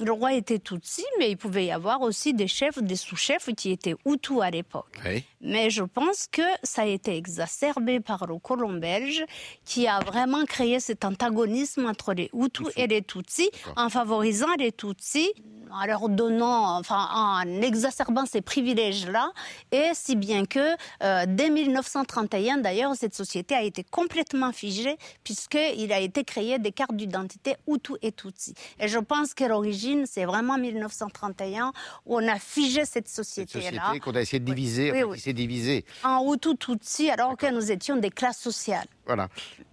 Le 0.00 0.12
roi 0.12 0.34
était 0.34 0.58
Tutsi, 0.58 1.04
mais 1.18 1.30
il 1.30 1.36
pouvait 1.36 1.64
y 1.66 1.70
avoir 1.70 2.02
aussi 2.02 2.34
des 2.34 2.46
chefs, 2.48 2.82
des 2.82 2.96
sous-chefs 2.96 3.48
qui 3.56 3.70
étaient 3.70 3.94
Hutus 4.04 4.40
à 4.42 4.50
l'époque. 4.50 4.98
Mais 5.42 5.70
je 5.70 5.82
pense 5.82 6.28
que 6.30 6.42
ça 6.62 6.82
a 6.82 6.86
été 6.86 7.16
exacerbé 7.16 8.00
par 8.00 8.26
le 8.26 8.38
colon 8.38 8.74
belge 8.74 9.24
qui 9.64 9.88
a 9.88 9.98
vraiment 10.00 10.44
créé 10.44 10.78
cet 10.80 11.04
antagonisme 11.04 11.86
entre 11.86 12.14
les 12.14 12.30
Hutus 12.32 12.68
et 12.76 12.86
les 12.86 13.02
Tutsis 13.02 13.50
en 13.76 13.88
favorisant 13.88 14.54
les 14.58 14.72
Tutsis 14.72 15.32
en 15.72 15.86
leur 15.86 16.08
donnant, 16.08 16.78
enfin, 16.78 17.08
en 17.12 17.62
exacerbant 17.62 18.26
ces 18.26 18.42
privilèges-là, 18.42 19.32
et 19.70 19.90
si 19.94 20.16
bien 20.16 20.44
que 20.44 20.60
euh, 21.02 21.24
dès 21.26 21.50
1931, 21.50 22.58
d'ailleurs, 22.58 22.94
cette 22.94 23.14
société 23.14 23.54
a 23.54 23.62
été 23.62 23.84
complètement 23.84 24.52
figée, 24.52 24.96
puisqu'il 25.24 25.92
a 25.92 26.00
été 26.00 26.24
créé 26.24 26.58
des 26.58 26.72
cartes 26.72 26.94
d'identité 26.94 27.56
Hutu 27.66 27.94
et 28.02 28.12
Tutsi. 28.12 28.54
Et 28.78 28.88
je 28.88 28.98
pense 28.98 29.34
que 29.34 29.44
l'origine, 29.44 30.04
c'est 30.06 30.24
vraiment 30.24 30.58
1931, 30.58 31.72
où 32.06 32.16
on 32.16 32.28
a 32.28 32.38
figé 32.38 32.84
cette 32.84 33.08
société-là. 33.08 33.70
Société 33.70 34.00
qu'on 34.00 34.14
a 34.14 34.20
essayé 34.20 34.40
de 34.40 34.44
diviser, 34.44 34.92
oui, 34.92 35.02
oui, 35.02 35.18
divisé. 35.32 35.84
En 36.04 36.32
Hutu, 36.32 36.56
Tutsi, 36.56 37.10
alors 37.10 37.36
que 37.36 37.52
nous 37.52 37.70
étions 37.70 37.96
des 37.96 38.10
classes 38.10 38.40
sociales. 38.40 38.86
Voilà. 39.06 39.28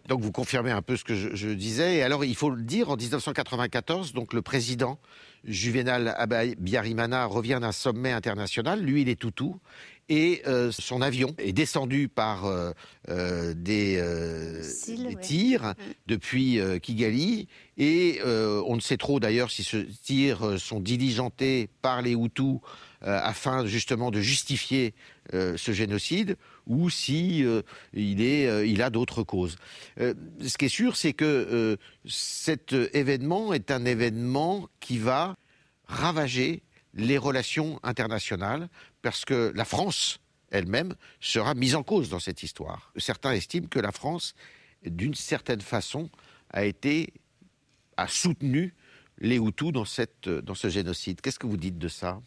Donc 0.07 0.21
vous 0.21 0.31
confirmez 0.31 0.71
un 0.71 0.81
peu 0.81 0.97
ce 0.97 1.03
que 1.03 1.15
je, 1.15 1.35
je, 1.35 1.49
disais. 1.49 1.97
Et 1.97 2.03
alors, 2.03 2.25
il 2.25 2.35
faut 2.35 2.49
le 2.49 2.61
dire, 2.61 2.89
en 2.89 2.95
1994, 2.95 4.13
donc 4.13 4.33
le 4.33 4.41
président 4.41 4.97
Juvenal 5.45 6.15
Biarimana 6.57 7.25
revient 7.25 7.59
d'un 7.61 7.71
sommet 7.71 8.11
international. 8.11 8.81
Lui, 8.81 9.01
il 9.01 9.09
est 9.09 9.19
toutou. 9.19 9.59
Et 10.11 10.41
euh, 10.47 10.71
son 10.71 11.03
avion 11.03 11.35
est 11.37 11.53
descendu 11.53 12.07
par 12.07 12.45
euh, 12.45 12.71
euh, 13.09 13.53
des, 13.55 14.01
tirs 15.21 15.63
mm. 15.63 15.73
depuis 16.07 16.59
Kigali. 16.81 17.47
Et 17.77 18.19
on 18.25 18.75
ne 18.75 18.81
sait 18.81 18.97
trop 18.97 19.19
d'ailleurs 19.19 19.51
si 19.51 19.63
ces 19.63 19.85
tirs 19.85 20.59
sont 20.59 20.79
diligentés 20.79 21.69
par 21.81 22.01
les 22.01 22.13
Hutus 22.13 22.59
afin 23.01 23.65
justement 23.65 24.11
de 24.11 24.19
justifier 24.19 24.93
ce 25.31 25.71
génocide 25.71 26.35
ou 26.67 26.89
si 26.89 27.45
il, 27.93 28.21
est, 28.21 28.69
il 28.69 28.81
a 28.81 28.89
d'autres 28.89 29.23
causes. 29.23 29.55
ce 29.97 30.57
qui 30.57 30.65
est 30.65 30.69
sûr, 30.69 30.97
c'est 30.97 31.13
que 31.13 31.77
cet 32.05 32.73
événement 32.73 33.53
est 33.53 33.71
un 33.71 33.85
événement 33.85 34.67
qui 34.79 34.97
va 34.97 35.35
ravager 35.85 36.61
les 36.93 37.17
relations 37.17 37.79
internationales 37.83 38.69
parce 39.01 39.25
que 39.25 39.51
la 39.55 39.65
France 39.65 40.19
elle-même 40.51 40.95
sera 41.19 41.53
mise 41.53 41.75
en 41.75 41.83
cause 41.83 42.09
dans 42.09 42.19
cette 42.19 42.43
histoire. 42.43 42.91
Certains 42.97 43.33
estiment 43.33 43.67
que 43.67 43.79
la 43.79 43.91
France, 43.91 44.33
d'une 44.85 45.15
certaine 45.15 45.61
façon, 45.61 46.09
a 46.51 46.65
été 46.65 47.13
soutenu 48.07 48.73
les 49.19 49.37
Hutus 49.37 49.71
dans, 49.71 49.85
dans 50.41 50.55
ce 50.55 50.69
génocide. 50.69 51.21
Qu'est-ce 51.21 51.39
que 51.39 51.47
vous 51.47 51.57
dites 51.57 51.77
de 51.77 51.87
ça? 51.87 52.21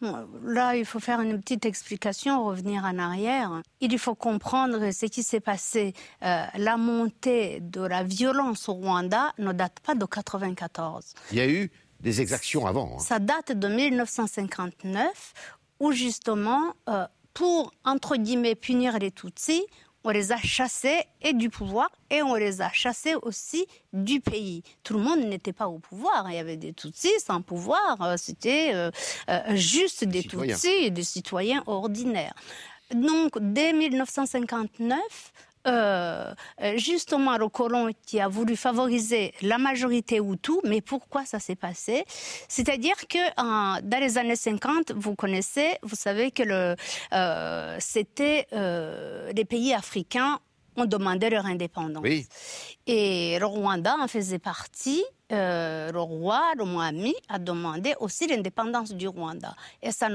Là, 0.00 0.76
il 0.76 0.84
faut 0.84 1.00
faire 1.00 1.20
une 1.20 1.38
petite 1.40 1.66
explication, 1.66 2.44
revenir 2.44 2.84
en 2.84 2.98
arrière. 2.98 3.62
Il 3.80 3.98
faut 3.98 4.14
comprendre 4.14 4.90
ce 4.92 5.06
qui 5.06 5.22
s'est 5.22 5.40
passé. 5.40 5.92
Euh, 6.22 6.44
la 6.56 6.76
montée 6.76 7.60
de 7.60 7.82
la 7.82 8.02
violence 8.02 8.68
au 8.68 8.74
Rwanda 8.74 9.32
ne 9.38 9.52
date 9.52 9.80
pas 9.80 9.94
de 9.94 10.04
1994. 10.04 11.14
Il 11.32 11.38
y 11.38 11.40
a 11.40 11.48
eu 11.48 11.70
des 12.00 12.20
exactions 12.20 12.66
avant. 12.66 12.96
Hein. 12.96 12.98
Ça 12.98 13.18
date 13.18 13.52
de 13.52 13.68
1959, 13.68 15.34
où 15.80 15.92
justement, 15.92 16.74
euh, 16.88 17.06
pour, 17.34 17.72
entre 17.84 18.16
guillemets, 18.16 18.54
punir 18.54 18.98
les 18.98 19.10
Tutsis, 19.10 19.64
on 20.04 20.10
les 20.10 20.32
a 20.32 20.36
chassés 20.38 21.02
et 21.20 21.32
du 21.32 21.50
pouvoir 21.50 21.90
et 22.10 22.22
on 22.22 22.34
les 22.34 22.62
a 22.62 22.70
chassés 22.72 23.14
aussi 23.22 23.66
du 23.92 24.20
pays. 24.20 24.62
Tout 24.82 24.94
le 24.94 25.00
monde 25.00 25.20
n'était 25.20 25.52
pas 25.52 25.68
au 25.68 25.78
pouvoir. 25.78 26.26
Il 26.28 26.34
y 26.34 26.38
avait 26.38 26.56
des 26.56 26.72
Tutsis 26.72 27.20
sans 27.24 27.42
pouvoir. 27.42 28.00
Euh, 28.00 28.14
c'était 28.16 28.72
euh, 28.74 28.90
juste 29.54 30.04
des 30.04 30.22
Tutsis 30.22 30.68
et 30.68 30.90
des 30.90 31.04
citoyens 31.04 31.62
ordinaires. 31.66 32.34
Donc, 32.94 33.38
dès 33.38 33.72
1959, 33.72 34.98
euh, 35.66 36.32
euh, 36.62 36.76
justement 36.78 37.36
le 37.36 37.48
colon 37.48 37.90
qui 38.06 38.18
a 38.18 38.28
voulu 38.28 38.56
favoriser 38.56 39.34
la 39.42 39.58
majorité 39.58 40.16
Hutu, 40.16 40.52
mais 40.64 40.80
pourquoi 40.80 41.26
ça 41.26 41.38
s'est 41.38 41.56
passé? 41.56 42.04
C'est-à-dire 42.48 42.96
que 43.08 43.18
dans 43.82 44.00
les 44.00 44.16
années 44.16 44.36
50, 44.36 44.92
vous 44.92 45.14
connaissez, 45.14 45.76
vous 45.82 45.96
savez 45.96 46.30
que 46.30 46.42
le, 46.42 46.76
euh, 47.12 47.76
c'était 47.78 48.46
les 48.52 49.44
pays 49.44 49.74
africains 49.74 50.40
ont 50.76 50.86
demandé 50.86 51.28
leur 51.28 51.44
indépendance. 51.46 52.04
Et 52.86 53.38
le 53.38 53.44
Rwanda 53.44 53.96
en 54.00 54.08
faisait 54.08 54.38
partie. 54.38 55.04
Le 55.36 55.98
roi, 55.98 56.52
le 56.56 56.64
Mohamed, 56.64 56.90
a 57.28 57.38
demandé 57.38 57.94
aussi 58.00 58.26
l'indépendance 58.26 58.92
du 58.92 59.08
Rwanda. 59.08 59.54
Et 59.82 59.90
ça 59.92 60.08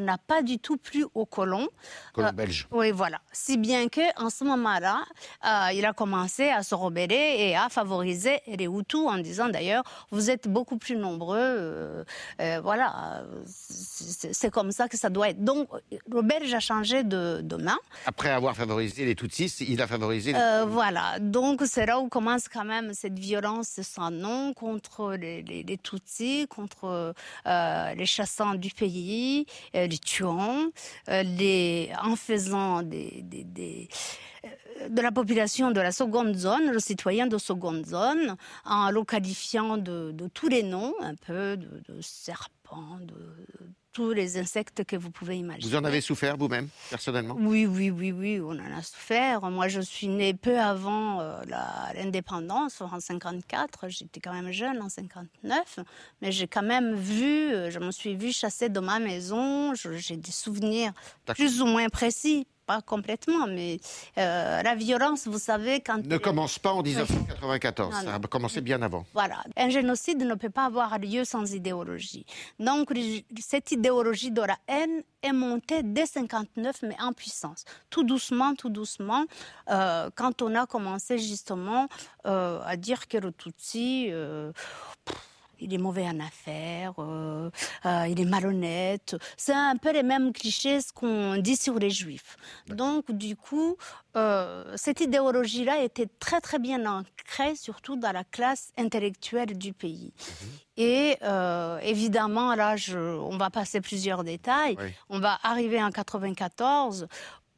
n'a 0.00 0.18
pas 0.18 0.42
du 0.42 0.58
tout 0.58 0.76
plu 0.76 1.04
aux 1.14 1.26
colons. 1.26 1.68
Colons 2.12 2.28
euh, 2.28 2.32
belges. 2.32 2.68
Oui, 2.70 2.90
voilà. 2.90 3.20
Si 3.32 3.56
bien 3.56 3.88
qu'en 3.88 4.30
ce 4.30 4.44
moment-là, 4.44 5.02
euh, 5.44 5.72
il 5.74 5.84
a 5.84 5.92
commencé 5.92 6.48
à 6.48 6.62
se 6.62 6.74
rebeller 6.74 7.36
et 7.38 7.56
à 7.56 7.68
favoriser 7.68 8.40
les 8.46 8.66
Hutus 8.66 9.06
en 9.06 9.18
disant 9.18 9.48
d'ailleurs, 9.48 9.84
vous 10.10 10.30
êtes 10.30 10.48
beaucoup 10.48 10.78
plus 10.78 10.96
nombreux. 10.96 11.36
Euh, 11.38 12.04
voilà, 12.62 13.24
c'est 13.46 14.50
comme 14.50 14.72
ça 14.72 14.88
que 14.88 14.96
ça 14.96 15.10
doit 15.10 15.30
être. 15.30 15.42
Donc, 15.42 15.68
le 15.90 16.22
Belge 16.22 16.52
a 16.54 16.60
changé 16.60 17.02
de, 17.02 17.56
main. 17.56 17.78
Après 18.06 18.30
avoir 18.30 18.56
favorisé 18.56 19.04
les 19.04 19.14
Tutsis, 19.14 19.54
il 19.60 19.80
a 19.82 19.86
favorisé 19.86 20.32
les 20.32 20.64
Voilà. 20.66 21.18
Donc, 21.20 21.62
c'est 21.66 21.86
là 21.86 22.00
où 22.00 22.08
commence 22.08 22.48
quand 22.48 22.64
même 22.64 22.94
cette 22.94 23.18
violence 23.18 23.80
sans 23.82 24.10
nom 24.10 24.51
contre 24.54 25.14
les, 25.14 25.78
Tutsis, 25.82 26.46
contre 26.48 27.14
les 27.46 28.06
chassants 28.06 28.54
du 28.54 28.70
pays 28.70 29.46
euh, 29.74 29.86
les 29.86 29.98
tuant, 29.98 30.70
euh, 31.08 31.86
en 32.02 32.16
faisant 32.16 32.82
euh, 32.82 33.86
de 34.88 35.00
la 35.00 35.12
population 35.12 35.70
de 35.70 35.80
la 35.80 35.92
seconde 35.92 36.34
zone, 36.34 36.70
le 36.70 36.78
citoyen 36.78 37.26
de 37.26 37.38
seconde 37.38 37.86
zone, 37.86 38.36
en 38.64 38.90
le 38.90 39.04
qualifiant 39.04 39.76
de, 39.76 40.14
tous 40.34 40.48
les 40.48 40.62
noms, 40.62 40.94
un 41.00 41.14
peu 41.14 41.56
de 41.56 42.00
serpent, 42.00 42.98
de, 43.00 43.14
tous 43.92 44.12
les 44.12 44.38
insectes 44.38 44.84
que 44.84 44.96
vous 44.96 45.10
pouvez 45.10 45.36
imaginer. 45.36 45.70
Vous 45.70 45.76
en 45.76 45.84
avez 45.84 46.00
souffert 46.00 46.36
vous-même, 46.36 46.68
personnellement? 46.90 47.36
Oui, 47.38 47.66
oui, 47.66 47.90
oui, 47.90 48.12
oui, 48.12 48.40
on 48.40 48.52
en 48.52 48.78
a 48.78 48.82
souffert. 48.82 49.42
Moi, 49.50 49.68
je 49.68 49.80
suis 49.80 50.08
née 50.08 50.34
peu 50.34 50.58
avant 50.58 51.20
euh, 51.20 51.42
l'indépendance, 51.94 52.80
en 52.80 53.00
54. 53.00 53.88
J'étais 53.88 54.20
quand 54.20 54.32
même 54.32 54.50
jeune 54.52 54.80
en 54.80 54.88
59, 54.88 55.78
mais 56.20 56.32
j'ai 56.32 56.46
quand 56.46 56.62
même 56.62 56.94
vu, 56.94 57.52
euh, 57.52 57.70
je 57.70 57.78
me 57.78 57.90
suis 57.90 58.16
vue 58.16 58.32
chasser 58.32 58.68
de 58.68 58.80
ma 58.80 58.98
maison. 58.98 59.74
J'ai 59.74 60.16
des 60.16 60.32
souvenirs 60.32 60.92
plus 61.26 61.60
ou 61.60 61.66
moins 61.66 61.88
précis 61.88 62.46
pas 62.72 62.82
complètement, 62.82 63.46
mais 63.46 63.80
euh, 64.18 64.62
la 64.62 64.74
violence, 64.74 65.26
vous 65.26 65.38
savez, 65.38 65.80
quand... 65.80 66.04
Ne 66.06 66.16
commence 66.18 66.58
pas 66.58 66.72
en 66.72 66.82
1994, 66.82 67.94
ça 68.04 68.14
a 68.14 68.18
commencé 68.20 68.60
bien 68.60 68.80
avant. 68.82 69.04
Voilà, 69.12 69.38
un 69.56 69.68
génocide 69.68 70.22
ne 70.22 70.34
peut 70.34 70.50
pas 70.50 70.66
avoir 70.66 70.98
lieu 70.98 71.24
sans 71.24 71.52
idéologie. 71.52 72.24
Donc, 72.58 72.92
cette 73.38 73.72
idéologie 73.72 74.30
de 74.30 74.42
la 74.42 74.56
haine 74.68 75.02
est 75.22 75.32
montée 75.32 75.82
dès 75.82 76.06
59, 76.06 76.76
mais 76.82 76.96
en 77.00 77.12
puissance. 77.12 77.64
Tout 77.90 78.04
doucement, 78.04 78.54
tout 78.54 78.70
doucement, 78.70 79.24
euh, 79.70 80.08
quand 80.14 80.40
on 80.40 80.54
a 80.54 80.66
commencé 80.66 81.18
justement 81.18 81.88
euh, 82.26 82.60
à 82.64 82.76
dire 82.76 83.06
que 83.08 83.18
le 83.18 83.32
Tutsi 83.32 84.10
il 85.62 85.72
est 85.72 85.78
mauvais 85.78 86.06
en 86.06 86.18
affaires, 86.20 86.94
euh, 86.98 87.50
euh, 87.86 88.06
il 88.08 88.20
est 88.20 88.24
malhonnête. 88.24 89.16
C'est 89.36 89.54
un 89.54 89.76
peu 89.76 89.92
les 89.92 90.02
mêmes 90.02 90.32
clichés 90.32 90.80
qu'on 90.94 91.36
dit 91.36 91.56
sur 91.56 91.78
les 91.78 91.90
juifs. 91.90 92.36
Donc, 92.66 93.10
du 93.10 93.36
coup, 93.36 93.76
euh, 94.16 94.64
cette 94.76 95.00
idéologie-là 95.00 95.82
était 95.82 96.08
très 96.18 96.40
très 96.40 96.58
bien 96.58 96.84
ancrée, 96.84 97.54
surtout 97.54 97.96
dans 97.96 98.12
la 98.12 98.24
classe 98.24 98.72
intellectuelle 98.76 99.56
du 99.56 99.72
pays. 99.72 100.12
Mhm. 100.16 100.48
Et 100.78 101.18
évidemment, 101.82 102.54
là, 102.54 102.76
je, 102.76 102.98
on 102.98 103.36
va 103.36 103.50
passer 103.50 103.80
plusieurs 103.82 104.24
détails. 104.24 104.76
On 105.10 105.20
va 105.20 105.38
arriver 105.42 105.82
en 105.82 105.90
94 105.90 107.06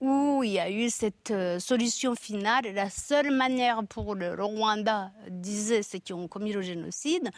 où 0.05 0.45
il 0.45 0.53
y 0.53 0.59
a 0.59 0.71
eu 0.71 0.91
cette 0.91 1.31
euh, 1.31 1.59
solution 1.59 2.15
finale. 2.15 2.65
La 2.75 2.91
seule 2.91 3.31
manière 3.31 3.83
pour 3.89 4.15
le, 4.15 4.35
Rwanda, 4.35 5.11
disait 5.31 5.83
ceux 5.83 5.99
qui 5.99 6.13
ont 6.13 6.29
commis 6.29 6.53
le 6.53 6.63
génocide, 6.63 7.31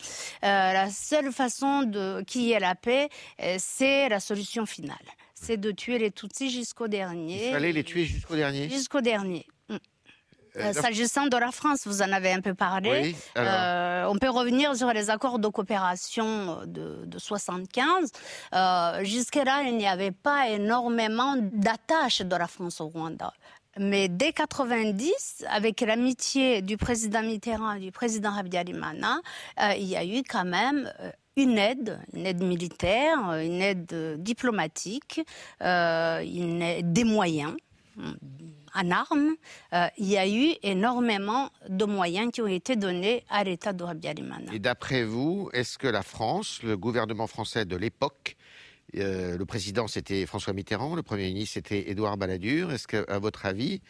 euh, 0.42 0.72
la 0.72 0.90
seule 0.90 1.32
façon 1.32 1.82
de 1.82 2.22
qu'il 2.26 2.42
y 2.42 2.52
ait 2.52 2.60
la 2.60 2.74
paix, 2.74 3.08
euh, 3.42 3.56
c'est 3.58 4.08
la 4.08 4.20
solution 4.20 4.66
finale. 4.66 4.96
C'est 5.34 5.58
de 5.58 5.70
tuer 5.70 5.98
les 5.98 6.10
Tutsis 6.10 6.50
jusqu'au 6.50 6.88
dernier. 6.88 7.48
Il 7.48 7.52
fallait 7.52 7.72
les 7.72 7.84
tuer 7.84 8.04
jusqu'au 8.04 8.36
dernier 8.36 8.68
Jusqu'au 8.68 9.00
dernier. 9.00 9.46
Euh, 10.58 10.72
s'agissant 10.72 11.26
de 11.26 11.36
la 11.36 11.50
France, 11.52 11.86
vous 11.86 12.02
en 12.02 12.12
avez 12.12 12.32
un 12.32 12.40
peu 12.40 12.54
parlé. 12.54 13.14
euh, 13.36 14.06
on 14.08 14.16
peut 14.18 14.30
revenir 14.30 14.74
sur 14.76 14.92
les 14.92 15.10
accords 15.10 15.38
de 15.38 15.48
coopération 15.48 16.60
de, 16.66 17.04
de 17.04 17.18
75. 17.18 18.10
Euh, 18.54 19.04
Jusque-là, 19.04 19.62
il 19.64 19.76
n'y 19.76 19.86
avait 19.86 20.12
pas 20.12 20.48
énormément 20.48 21.34
d'attaches 21.36 22.22
de 22.22 22.36
la 22.36 22.46
France 22.46 22.80
au 22.80 22.88
Rwanda. 22.88 23.32
Mais 23.78 24.08
dès 24.08 24.32
90, 24.32 25.44
avec 25.50 25.82
l'amitié 25.82 26.62
du 26.62 26.78
président 26.78 27.22
Mitterrand 27.22 27.72
et 27.74 27.80
du 27.80 27.92
président 27.92 28.34
Habyarimana, 28.34 29.18
euh, 29.60 29.74
il 29.76 29.84
y 29.84 29.96
a 29.96 30.04
eu 30.04 30.22
quand 30.26 30.46
même 30.46 30.90
euh, 31.00 31.10
une 31.36 31.58
aide, 31.58 31.98
une 32.14 32.24
aide 32.24 32.42
militaire, 32.42 33.18
une 33.34 33.60
aide 33.60 34.16
diplomatique, 34.18 35.20
une 35.60 36.80
des 36.82 37.04
moyens 37.04 37.52
en 38.76 38.90
armes, 38.90 39.34
euh, 39.72 39.86
il 39.98 40.06
y 40.06 40.18
a 40.18 40.28
eu 40.28 40.54
énormément 40.62 41.50
de 41.68 41.84
moyens 41.84 42.30
qui 42.32 42.42
ont 42.42 42.46
été 42.46 42.76
donnés 42.76 43.24
à 43.28 43.42
l'État 43.44 43.72
de 43.72 43.82
Rabialimana. 43.82 44.52
Et 44.52 44.58
d'après 44.58 45.04
vous, 45.04 45.50
est-ce 45.52 45.78
que 45.78 45.86
la 45.86 46.02
France, 46.02 46.62
le 46.62 46.76
gouvernement 46.76 47.26
français 47.26 47.64
de 47.64 47.76
l'époque, 47.76 48.36
euh, 48.96 49.36
le 49.36 49.46
président 49.46 49.88
c'était 49.88 50.26
François 50.26 50.52
Mitterrand, 50.52 50.94
le 50.94 51.02
premier 51.02 51.24
ministre 51.28 51.54
c'était 51.54 51.90
Édouard 51.90 52.16
Balladur, 52.16 52.72
est-ce 52.72 52.86
qu'à 52.86 53.18
votre 53.18 53.46
avis, 53.46 53.80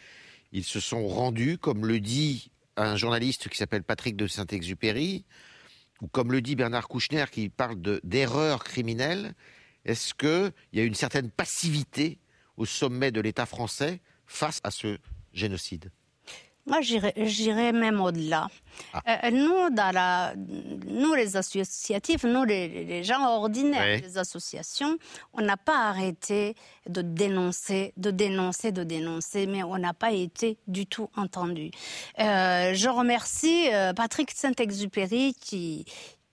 ils 0.51 0.63
se 0.63 0.79
sont 0.79 1.07
rendus, 1.07 1.57
comme 1.57 1.85
le 1.85 1.99
dit 1.99 2.51
un 2.77 2.95
journaliste 2.95 3.49
qui 3.49 3.57
s'appelle 3.57 3.83
Patrick 3.83 4.15
de 4.15 4.27
Saint-Exupéry, 4.27 5.25
ou 6.01 6.07
comme 6.07 6.31
le 6.31 6.41
dit 6.41 6.55
Bernard 6.55 6.87
Kouchner 6.87 7.25
qui 7.31 7.49
parle 7.49 7.75
d'erreurs 8.03 8.63
criminelles, 8.63 9.33
est-ce 9.85 10.13
qu'il 10.13 10.51
y 10.73 10.79
a 10.79 10.83
une 10.83 10.95
certaine 10.95 11.31
passivité 11.31 12.19
au 12.55 12.65
sommet 12.65 13.11
de 13.11 13.21
l'État 13.21 13.45
français 13.45 14.01
face 14.27 14.59
à 14.63 14.71
ce 14.71 14.97
génocide 15.33 15.91
moi, 16.67 16.81
j'irais 16.81 17.71
même 17.71 18.01
au-delà. 18.01 18.49
Ah. 18.93 19.01
Euh, 19.25 19.31
nous, 19.31 19.73
dans 19.73 19.93
la, 19.93 20.33
nous, 20.35 21.13
les 21.13 21.37
associatifs, 21.37 22.25
nous, 22.25 22.43
les, 22.43 23.03
gens 23.03 23.25
ordinaires 23.25 24.01
des 24.01 24.17
associations, 24.17 24.97
on 25.33 25.41
n'a 25.41 25.55
pas 25.55 25.87
arrêté 25.87 26.55
de 26.87 27.01
dénoncer, 27.01 27.93
de 27.95 28.11
dénoncer, 28.11 28.73
de 28.73 28.83
dénoncer, 28.83 29.47
mais 29.47 29.63
on 29.63 29.77
n'a 29.77 29.93
pas 29.93 30.11
été 30.11 30.57
du 30.67 30.85
tout 30.85 31.09
entendu. 31.15 31.71
Euh, 32.19 32.73
je 32.73 32.89
remercie 32.89 33.73
euh, 33.73 33.93
Patrick 33.93 34.31
Saint-Exupéry 34.31 35.35
qui, 35.39 35.85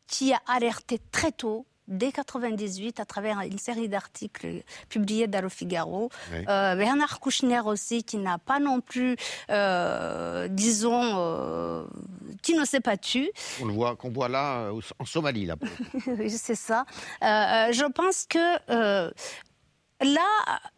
qui 0.09 0.33
a 0.33 0.41
alerté 0.49 1.01
très 1.13 1.31
tôt 1.31 1.65
dès 1.88 2.12
98 2.12 3.00
à 3.00 3.05
travers 3.05 3.41
une 3.41 3.59
série 3.59 3.88
d'articles 3.88 4.62
publiés 4.88 5.26
dans 5.26 5.43
le 5.43 5.49
Figaro. 5.49 6.11
Euh, 6.33 6.75
Bernard 6.76 7.21
Kouchner 7.21 7.61
aussi, 7.61 8.05
qui 8.05 8.17
n'a 8.17 8.38
pas 8.38 8.59
non 8.59 8.81
plus, 8.81 9.17
euh, 9.50 10.49
disons, 10.49 11.12
euh, 11.17 11.85
qui 12.43 12.55
ne 12.55 12.64
s'est 12.64 12.81
pas 12.81 12.97
tu. 12.97 13.31
On 13.61 13.67
le 13.67 13.73
voit, 13.73 13.97
qu'on 13.97 14.11
voit 14.11 14.29
là 14.29 14.71
en 14.99 15.05
Somalie, 15.05 15.47
là. 15.47 15.57
oui, 16.07 16.31
c'est 16.31 16.55
ça. 16.55 16.85
je 17.21 17.93
pense 17.93 18.26
que 18.26 19.12
Là, 20.00 20.26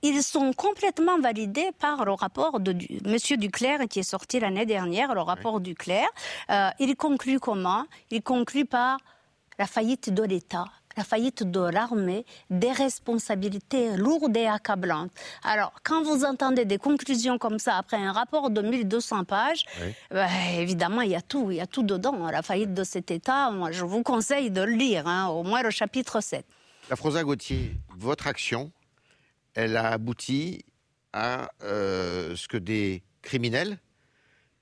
ils 0.03 0.23
sont 0.23 0.53
complètement 0.53 1.19
validés 1.19 1.71
par 1.81 2.05
le 2.05 2.13
rapport 2.13 2.61
de 2.61 2.73
M. 2.73 3.39
Duclerc 3.39 3.89
qui 3.89 4.01
est 4.01 4.09
sorti 4.09 4.39
l'année 4.39 4.67
dernière, 4.67 5.15
le 5.15 5.23
rapport 5.23 5.59
Duclerc. 5.59 6.07
il 6.79 6.95
conclut 6.97 7.41
comment? 7.41 7.87
Il 8.11 8.23
conclut 8.23 8.67
par 8.67 8.99
la 9.59 9.67
faillite 9.67 10.11
de 10.13 10.23
l'État 10.23 10.67
la 10.97 11.05
faillite 11.05 11.43
de 11.43 11.61
l'armée, 11.61 12.25
des 12.51 12.73
responsabilités 12.73 13.97
lourdes 13.97 14.37
et 14.37 14.47
accablantes. 14.47 15.13
Alors, 15.43 15.73
quand 15.85 16.03
vous 16.03 16.25
entendez 16.25 16.65
des 16.65 16.79
conclusions 16.79 17.39
comme 17.39 17.59
ça 17.59 17.77
après 17.77 17.99
un 17.99 18.13
rapport 18.13 18.51
de 18.51 18.63
1200 18.63 19.25
pages, 19.25 19.65
bah, 20.11 20.29
évidemment, 20.55 21.03
il 21.03 21.11
y 21.11 21.17
a 21.17 21.21
tout, 21.21 21.51
il 21.51 21.59
y 21.59 21.61
a 21.61 21.67
tout 21.67 21.83
dedans. 21.83 22.31
La 22.31 22.43
faillite 22.43 22.73
de 22.73 22.85
cet 22.85 23.11
État, 23.11 23.51
moi, 23.51 23.73
je 23.73 23.85
vous 23.85 24.03
conseille 24.03 24.51
de 24.51 24.63
le 24.63 24.73
lire, 24.73 25.07
hein, 25.07 25.29
au 25.29 25.43
moins 25.43 25.63
le 25.63 25.71
chapitre 25.71 26.21
7. 26.21 26.45
La 26.89 26.97
Frosa 26.97 27.23
Gauthier, 27.25 27.77
votre 27.97 28.27
action, 28.27 28.71
elle 29.55 29.77
a 29.77 29.91
abouti 29.91 30.65
à 31.13 31.51
euh, 31.63 32.37
ce 32.37 32.47
que 32.49 32.57
des 32.57 33.03
criminels 33.23 33.79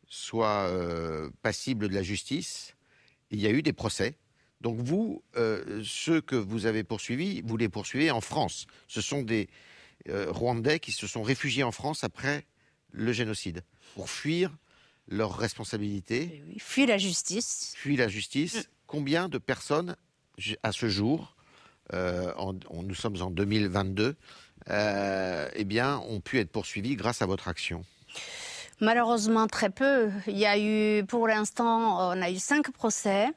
soient 0.09 0.69
euh, 0.69 1.29
passibles 1.43 1.89
de 1.89 1.95
la 1.95 2.03
justice. 2.03 2.75
Il 3.31 3.41
y 3.41 3.47
a 3.47 3.51
eu 3.51 3.63
des 3.63 3.73
procès 3.73 4.17
donc 4.65 4.79
vous, 4.79 5.23
euh, 5.37 5.83
ceux 5.85 6.23
que 6.23 6.37
vous 6.37 6.65
avez 6.65 6.85
poursuivis, 6.85 7.43
vous 7.43 7.59
les 7.59 7.69
poursuivez 7.69 8.11
en 8.11 8.23
France. 8.23 8.67
Ce 8.89 9.03
sont 9.03 9.21
des 9.21 9.51
euh, 10.09 10.27
Rwandais 10.31 10.81
qui 10.81 10.91
se 10.91 11.07
sont 11.07 11.23
réfugiés 11.23 11.63
en 11.63 11.71
France 11.71 12.03
après 12.03 12.47
le 12.91 13.13
génocide 13.13 13.63
pour 13.95 14.09
fuir 14.09 14.51
leurs 15.07 15.37
responsabilités. 15.37 16.43
Eh 16.51 16.59
fuir 16.59 16.89
la 16.89 16.97
justice. 16.97 17.75
Fuir 17.77 17.99
la 17.99 18.09
justice. 18.09 18.57
Mm. 18.57 18.63
Combien 18.87 19.29
de 19.29 19.37
personnes, 19.37 19.97
à 20.63 20.73
ce 20.73 20.89
jour, 20.89 21.37
euh, 21.93 22.33
nous 22.73 22.95
sommes 22.95 23.21
en 23.21 23.31
2022, 23.31 24.17
eh 24.67 25.65
bien, 25.65 25.99
ont 25.99 26.21
pu 26.21 26.39
être 26.39 26.51
poursuivis 26.51 26.97
grâce 26.97 27.21
à 27.21 27.27
votre 27.27 27.49
action? 27.49 27.85
Malheureusement, 28.81 29.47
très 29.47 29.69
peu. 29.69 30.11
Il 30.27 30.39
y 30.39 30.47
a 30.47 30.59
eu, 30.59 31.05
pour 31.05 31.29
l'instant, 31.29 32.13
on 32.13 32.23
a 32.23 32.31
eu 32.31 32.39
cinq 32.39 32.71
procès. 32.73 33.29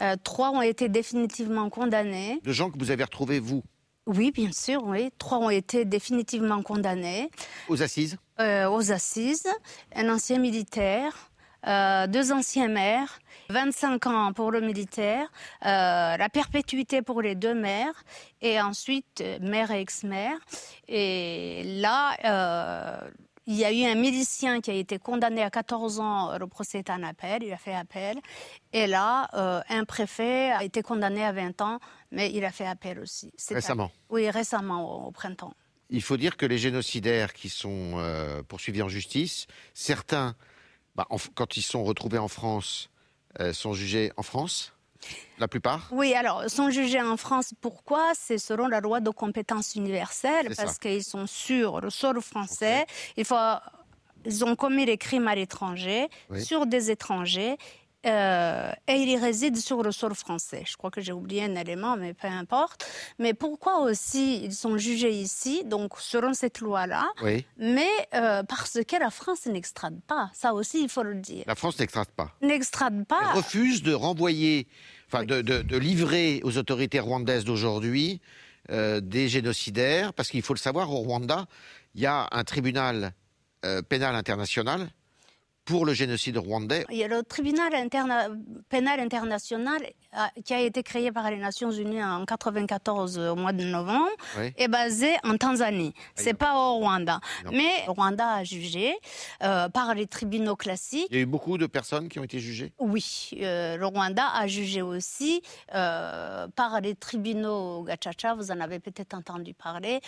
Euh, 0.00 0.16
trois 0.22 0.50
ont 0.50 0.62
été 0.62 0.88
définitivement 0.88 1.70
condamnés. 1.70 2.40
De 2.44 2.52
gens 2.52 2.70
que 2.70 2.78
vous 2.78 2.90
avez 2.90 3.04
retrouvés, 3.04 3.40
vous 3.40 3.62
Oui, 4.06 4.30
bien 4.30 4.52
sûr, 4.52 4.82
oui. 4.84 5.10
Trois 5.18 5.38
ont 5.38 5.50
été 5.50 5.84
définitivement 5.84 6.62
condamnés. 6.62 7.30
Aux 7.68 7.82
assises 7.82 8.16
euh, 8.40 8.68
Aux 8.68 8.92
assises. 8.92 9.48
Un 9.94 10.08
ancien 10.08 10.38
militaire, 10.38 11.30
euh, 11.66 12.06
deux 12.06 12.32
anciens 12.32 12.68
maires, 12.68 13.18
25 13.50 14.06
ans 14.06 14.32
pour 14.32 14.52
le 14.52 14.60
militaire, 14.60 15.30
la 15.62 16.28
perpétuité 16.32 17.02
pour 17.02 17.22
les 17.22 17.34
deux 17.34 17.54
maires, 17.54 18.04
et 18.40 18.60
ensuite 18.60 19.24
maire 19.40 19.70
et 19.70 19.80
ex-maire. 19.80 20.38
Et 20.86 21.62
là, 21.80 23.00
il 23.48 23.54
y 23.54 23.64
a 23.64 23.72
eu 23.72 23.82
un 23.84 23.94
milicien 23.94 24.60
qui 24.60 24.70
a 24.70 24.74
été 24.74 24.98
condamné 24.98 25.42
à 25.42 25.48
14 25.48 26.00
ans, 26.00 26.36
le 26.36 26.46
procès 26.46 26.80
est 26.80 26.90
en 26.90 27.02
appel, 27.02 27.42
il 27.42 27.50
a 27.50 27.56
fait 27.56 27.74
appel. 27.74 28.20
Et 28.74 28.86
là, 28.86 29.30
euh, 29.32 29.62
un 29.70 29.84
préfet 29.84 30.50
a 30.50 30.64
été 30.64 30.82
condamné 30.82 31.24
à 31.24 31.32
20 31.32 31.62
ans, 31.62 31.80
mais 32.12 32.30
il 32.30 32.44
a 32.44 32.52
fait 32.52 32.66
appel 32.66 32.98
aussi. 33.00 33.32
Récemment 33.48 33.90
Oui, 34.10 34.28
récemment, 34.28 35.06
au, 35.06 35.10
printemps. 35.12 35.54
Il 35.88 36.02
faut 36.02 36.18
dire 36.18 36.36
que 36.36 36.44
les 36.44 36.58
génocidaires 36.58 37.32
qui 37.32 37.48
sont 37.48 37.92
euh, 37.94 38.42
poursuivis 38.42 38.82
en 38.82 38.90
justice, 38.90 39.46
certains, 39.72 40.36
bah, 40.94 41.08
quand 41.34 41.56
ils 41.56 41.62
sont 41.62 41.84
retrouvés 41.84 42.18
en 42.18 42.28
France, 42.28 42.90
euh, 43.40 43.54
sont 43.54 43.72
jugés 43.72 44.12
en 44.18 44.22
France 44.22 44.74
la 45.38 45.48
plupart 45.48 45.88
Oui, 45.92 46.14
alors, 46.14 46.48
sont 46.48 46.70
jugés 46.70 47.00
en 47.00 47.16
France. 47.16 47.54
Pourquoi 47.60 48.12
C'est 48.14 48.38
selon 48.38 48.66
la 48.66 48.80
loi 48.80 49.00
de 49.00 49.10
compétences 49.10 49.74
universelles, 49.74 50.54
parce 50.56 50.78
qu'ils 50.78 51.04
sont 51.04 51.26
sur 51.26 51.80
le 51.80 51.90
sol 51.90 52.20
français. 52.20 52.86
Il 53.16 53.24
faut, 53.24 53.36
ils 54.24 54.44
ont 54.44 54.56
commis 54.56 54.84
les 54.84 54.98
crimes 54.98 55.28
à 55.28 55.34
l'étranger, 55.34 56.08
sur 56.38 56.66
des 56.66 56.90
étrangers. 56.90 57.56
Euh, 58.06 58.70
et 58.86 58.94
ils 58.94 59.16
résident 59.16 59.58
sur 59.58 59.82
le 59.82 59.90
sol 59.90 60.14
français. 60.14 60.62
Je 60.66 60.76
crois 60.76 60.90
que 60.90 61.00
j'ai 61.00 61.12
oublié 61.12 61.42
un 61.42 61.56
élément, 61.56 61.96
mais 61.96 62.14
peu 62.14 62.28
importe. 62.28 62.86
Mais 63.18 63.34
pourquoi 63.34 63.80
aussi 63.80 64.44
ils 64.44 64.54
sont 64.54 64.78
jugés 64.78 65.10
ici, 65.10 65.64
donc 65.64 65.94
selon 65.98 66.32
cette 66.32 66.60
loi-là, 66.60 67.08
oui. 67.22 67.44
mais 67.56 67.90
euh, 68.14 68.44
parce 68.44 68.78
que 68.86 68.96
la 68.96 69.10
France 69.10 69.46
n'extrade 69.46 70.00
pas. 70.06 70.30
Ça 70.32 70.54
aussi, 70.54 70.82
il 70.82 70.88
faut 70.88 71.02
le 71.02 71.16
dire. 71.16 71.42
La 71.48 71.56
France 71.56 71.78
n'extrade 71.80 72.08
pas. 72.08 72.30
N'extrade 72.40 73.04
pas. 73.04 73.18
Elle 73.32 73.38
refuse 73.38 73.82
de 73.82 73.92
renvoyer 73.92 74.68
enfin, 75.10 75.24
de, 75.24 75.76
livrer 75.76 76.40
aux 76.44 76.58
autorités 76.58 77.00
rwandaises 77.00 77.44
d'aujourd'hui 77.44 78.20
euh, 78.70 79.00
des 79.00 79.28
génocidaires, 79.28 80.12
parce 80.12 80.28
qu'il 80.28 80.42
faut 80.42 80.54
le 80.54 80.58
savoir, 80.58 80.92
au 80.92 80.98
Rwanda, 80.98 81.46
il 81.94 82.02
y 82.02 82.06
a 82.06 82.28
un 82.30 82.44
tribunal 82.44 83.12
euh, 83.64 83.82
pénal 83.82 84.14
international 84.14 84.88
pour 85.68 85.84
le 85.84 85.92
génocide 85.92 86.38
rwandais. 86.38 86.86
Il 86.88 86.96
y 86.96 87.04
a 87.04 87.08
le 87.08 87.22
tribunal 87.22 87.72
pénal 88.70 89.00
international 89.00 89.82
euh, 90.16 90.40
qui 90.42 90.54
a 90.54 90.60
été 90.60 90.82
créé 90.82 91.12
par 91.12 91.30
les 91.30 91.36
Nations 91.36 91.70
Unies 91.70 92.02
en 92.02 92.24
94 92.24 93.18
au 93.18 93.36
mois 93.36 93.52
de 93.52 93.62
novembre 93.64 94.08
est 94.56 94.68
basé 94.68 95.16
en 95.24 95.36
Tanzanie. 95.36 95.92
C'est 96.14 96.32
pas 96.32 96.54
au 96.54 96.78
Rwanda. 96.78 97.20
Mais 97.52 97.84
le 97.86 97.92
Rwanda 97.92 98.26
a 98.36 98.44
jugé 98.44 98.94
euh, 99.42 99.68
par 99.68 99.94
les 99.94 100.06
tribunaux 100.06 100.56
classiques. 100.56 101.08
Il 101.10 101.16
y 101.16 101.18
a 101.18 101.22
eu 101.22 101.26
beaucoup 101.26 101.58
de 101.58 101.66
personnes 101.66 102.08
qui 102.08 102.18
ont 102.18 102.24
été 102.24 102.38
jugées? 102.38 102.72
Oui. 102.78 103.32
Euh, 103.36 103.76
le 103.76 103.84
Rwanda 103.84 104.26
a 104.26 104.46
jugé 104.46 104.80
aussi 104.80 105.42
par 105.70 106.80
les 106.82 106.94
tribunaux 106.94 107.82
Gachacha, 107.82 108.34
vous 108.34 108.50
en 108.50 108.60
avez 108.60 108.78
peut-être 108.78 109.12
entendu 109.12 109.52
parler, 109.52 110.00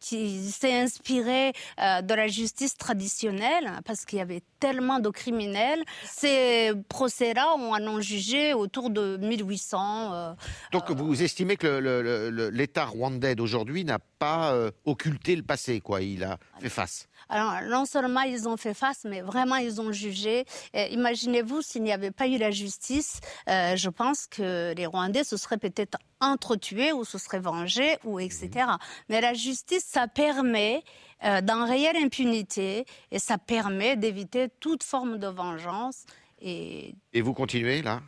qui 0.00 0.50
s'est 0.50 0.80
inspiré 0.80 1.52
de 1.78 2.14
la 2.14 2.28
justice 2.28 2.76
traditionnelle 2.78 3.70
parce 3.84 4.06
qu'il 4.06 4.18
y 4.18 4.22
avait 4.22 4.37
tellement 4.60 4.98
de 4.98 5.08
criminels. 5.10 5.84
Ces 6.04 6.72
procès-là, 6.88 7.54
on 7.56 7.72
en 7.72 7.96
a 7.96 8.00
jugé 8.00 8.54
autour 8.54 8.90
de 8.90 9.16
1800. 9.18 10.12
Euh, 10.12 10.32
Donc 10.72 10.90
vous 10.90 11.22
estimez 11.22 11.56
que 11.56 12.50
l'État 12.52 12.86
rwandais 12.86 13.34
d'aujourd'hui 13.34 13.84
n'a 13.84 13.98
pas 14.18 14.52
euh, 14.52 14.70
occulté 14.84 15.36
le 15.36 15.42
passé, 15.42 15.80
quoi 15.80 16.02
Il 16.02 16.24
a 16.24 16.38
fait 16.60 16.68
face 16.68 17.08
alors, 17.30 17.60
non 17.68 17.84
seulement 17.84 18.22
ils 18.22 18.48
ont 18.48 18.56
fait 18.56 18.72
face, 18.72 19.04
mais 19.04 19.20
vraiment 19.20 19.56
ils 19.56 19.80
ont 19.80 19.92
jugé. 19.92 20.46
Imaginez-vous 20.72 21.60
s'il 21.60 21.82
n'y 21.82 21.92
avait 21.92 22.10
pas 22.10 22.26
eu 22.26 22.38
la 22.38 22.50
justice, 22.50 23.20
euh, 23.50 23.76
je 23.76 23.90
pense 23.90 24.26
que 24.26 24.72
les 24.74 24.86
Rwandais 24.86 25.24
se 25.24 25.36
seraient 25.36 25.58
peut-être 25.58 25.98
entretués 26.20 26.92
ou 26.92 27.04
se 27.04 27.18
seraient 27.18 27.38
vengés 27.38 27.98
ou 28.04 28.18
etc. 28.18 28.48
Mhm. 28.54 28.78
Mais 29.08 29.20
la 29.20 29.34
justice, 29.34 29.84
ça 29.86 30.08
permet 30.08 30.82
euh, 31.24 31.64
réelle 31.64 31.96
impunité 31.96 32.84
et 33.10 33.18
ça 33.18 33.38
permet 33.38 33.96
d'éviter 33.96 34.48
toute 34.60 34.82
forme 34.82 35.18
de 35.18 35.26
vengeance. 35.26 36.04
Et... 36.40 36.94
et 37.12 37.20
vous 37.20 37.34
continuez 37.34 37.82
là 37.82 38.00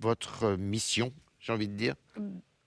votre 0.00 0.56
mission 0.56 1.12
j'ai 1.40 1.52
envie 1.52 1.68
de 1.68 1.74
dire? 1.74 1.94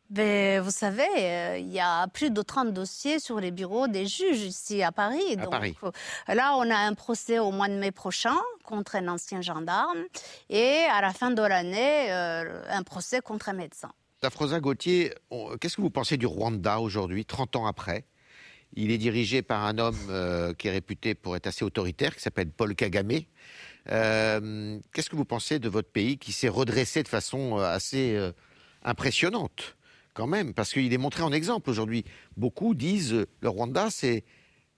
Ben, 0.10 0.60
vous 0.60 0.72
savez, 0.72 1.08
euh, 1.18 1.58
il 1.58 1.72
y 1.72 1.80
a 1.80 2.08
plus 2.08 2.32
de 2.32 2.42
30 2.42 2.74
dossiers 2.74 3.20
sur 3.20 3.40
les 3.40 3.52
bureaux 3.52 3.88
des 3.88 4.08
juges 4.08 4.42
ici 4.42 4.84
à 4.84 4.92
Paris. 4.92 5.38
À 5.40 5.48
Paris. 5.48 5.76
euh, 5.84 6.34
là, 6.34 6.56
on 6.58 6.70
a 6.70 6.76
un 6.76 6.94
procès 6.94 7.40
au 7.40 7.52
mois 7.52 7.70
de 7.70 7.76
mai 7.76 7.92
prochain 7.92 8.36
contre 8.64 8.96
un 8.96 9.08
ancien 9.08 9.42
gendarme 9.42 10.04
et 10.50 10.86
à 10.92 11.02
la 11.02 11.14
fin 11.14 11.32
de 11.32 11.42
l'année, 11.42 12.12
euh, 12.12 12.62
un 12.70 12.84
procès 12.84 13.22
contre 13.22 13.50
un 13.50 13.54
médecin. 13.54 13.92
Tafrosa 14.20 14.60
Gauthier, 14.60 15.14
qu'est-ce 15.60 15.78
que 15.78 15.82
vous 15.82 15.90
pensez 15.90 16.18
du 16.18 16.26
Rwanda 16.26 16.80
aujourd'hui, 16.80 17.26
30 17.26 17.56
ans 17.56 17.66
après? 17.66 18.06
Il 18.74 18.92
est 18.92 18.98
dirigé 18.98 19.42
par 19.42 19.66
un 19.66 19.78
homme 19.78 19.98
euh, 20.10 20.54
qui 20.54 20.68
est 20.68 20.72
réputé 20.72 21.14
pour 21.14 21.36
être 21.36 21.48
assez 21.48 21.66
autoritaire, 21.66 22.16
qui 22.16 22.22
s'appelle 22.22 22.50
Paul 22.50 22.74
Kagame. 22.76 23.12
Euh, 23.90 24.80
qu'est-ce 24.94 25.10
que 25.10 25.16
vous 25.16 25.26
pensez 25.26 25.60
de 25.60 25.68
votre 25.68 25.90
pays 25.90 26.18
qui 26.18 26.32
s'est 26.32 26.48
redressé 26.48 27.04
de 27.04 27.08
façon 27.08 27.58
euh, 27.58 27.64
assez 27.64 28.18
impressionnante 28.84 29.76
quand 30.14 30.28
même? 30.28 30.54
Parce 30.54 30.72
qu'il 30.72 30.94
est 30.94 30.98
montré 30.98 31.24
en 31.24 31.34
exemple 31.34 31.70
aujourd'hui. 31.70 32.06
Beaucoup 32.38 32.74
disent 32.74 33.26
le 33.42 33.50
Rwanda, 33.50 33.90
c'est, 33.90 34.24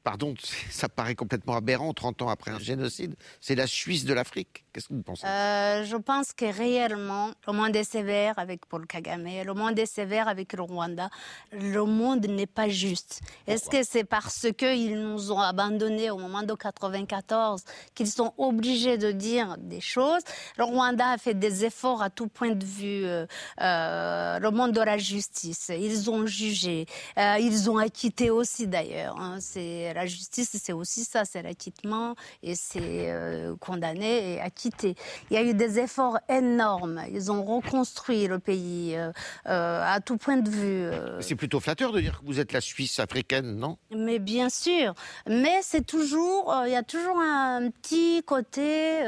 pardon, 0.04 0.34
ça 0.70 0.90
paraît 0.90 1.16
complètement 1.16 1.56
aberrant 1.56 1.94
30 1.94 2.22
ans 2.24 2.30
après 2.30 2.52
un 2.52 2.60
génocide, 2.60 3.16
c'est 3.42 3.56
la 3.56 3.68
Suisse 3.68 4.06
de 4.06 4.14
l'Afrique. 4.14 4.66
Qu'est-ce 4.74 4.88
que 4.88 4.94
vous 4.94 5.04
pensez? 5.04 5.26
Euh, 5.28 5.86
je 5.86 5.96
pense 5.96 6.34
que 6.34 6.46
réellement, 6.46 7.30
le 7.48 7.54
monde 7.54 7.76
est 7.76 7.84
sévère 7.84 8.40
avec 8.40 8.66
Paul 8.66 8.88
Kagame, 8.88 9.28
le 9.46 9.54
monde 9.54 9.78
est 9.78 9.86
sévère 9.86 10.28
avec 10.28 10.54
le 10.54 10.64
Rwanda. 10.64 11.10
Le 11.52 11.84
monde 11.86 12.26
n'est 12.26 12.48
pas 12.48 12.70
juste. 12.70 13.22
Est-ce 13.48 13.70
que 13.70 13.84
c'est 13.84 14.04
parce 14.04 14.48
qu'ils 14.58 15.00
nous 15.00 15.32
ont 15.32 15.40
abandonnés 15.40 16.10
au 16.10 16.18
moment 16.18 16.42
de 16.44 16.54
94 16.54 17.64
qu'ils 17.94 18.08
sont 18.10 18.34
obligés 18.38 18.98
de 18.98 19.12
dire 19.12 19.56
des 19.60 19.80
choses? 19.82 20.24
Le 20.58 20.64
Rwanda 20.64 21.10
a 21.12 21.18
fait 21.18 21.36
des 21.36 21.66
efforts 21.66 22.02
à 22.02 22.10
tout 22.10 22.28
point 22.28 22.52
de 22.56 22.66
vue. 22.66 23.06
euh, 23.06 23.26
euh, 23.62 24.40
le 24.40 24.50
monde 24.52 24.72
de 24.72 24.82
la 24.82 24.98
justice, 24.98 25.70
ils 25.70 26.10
ont 26.10 26.26
jugé, 26.26 26.86
euh, 27.18 27.38
ils 27.40 27.70
ont 27.70 27.78
acquitté 27.78 28.30
aussi 28.30 28.68
d'ailleurs. 28.68 29.18
hein. 29.20 29.38
C'est 29.40 29.93
la 29.94 30.06
justice, 30.06 30.58
c'est 30.62 30.74
aussi 30.74 31.04
ça, 31.04 31.26
c'est 31.26 31.42
l'acquittement 31.42 32.16
et 32.42 32.56
c'est 32.56 33.12
euh, 33.12 33.56
condamné 33.60 34.34
et 34.34 34.42
acquitté. 34.42 34.96
Il 35.30 35.36
y 35.36 35.38
a 35.38 35.44
eu 35.44 35.54
des 35.54 35.80
efforts 35.80 36.20
énormes. 36.30 37.02
Ils 37.12 37.32
ont 37.32 37.44
reconstruit 37.44 38.28
le 38.28 38.40
pays 38.40 38.96
euh, 38.96 39.12
euh, 39.48 39.82
à 39.86 40.00
tout 40.02 40.18
point 40.18 40.38
de 40.38 40.50
vue. 40.50 40.86
euh, 40.86 41.22
C'est 41.22 41.36
plutôt 41.36 41.60
flatteur 41.60 41.92
de 41.92 42.02
dire 42.02 42.20
que 42.20 42.26
vous 42.26 42.40
êtes 42.40 42.52
la 42.54 42.62
Suisse 42.62 43.00
africaine, 43.00 43.56
non? 43.58 43.78
Mais 43.96 44.20
bien 44.20 44.50
sûr, 44.50 44.94
mais 45.28 45.60
c'est 45.62 45.86
toujours, 45.86 46.54
il 46.66 46.72
y 46.72 46.76
a 46.76 46.84
toujours 46.84 47.20
un 47.20 47.70
petit 47.70 48.24
côté, 48.26 49.02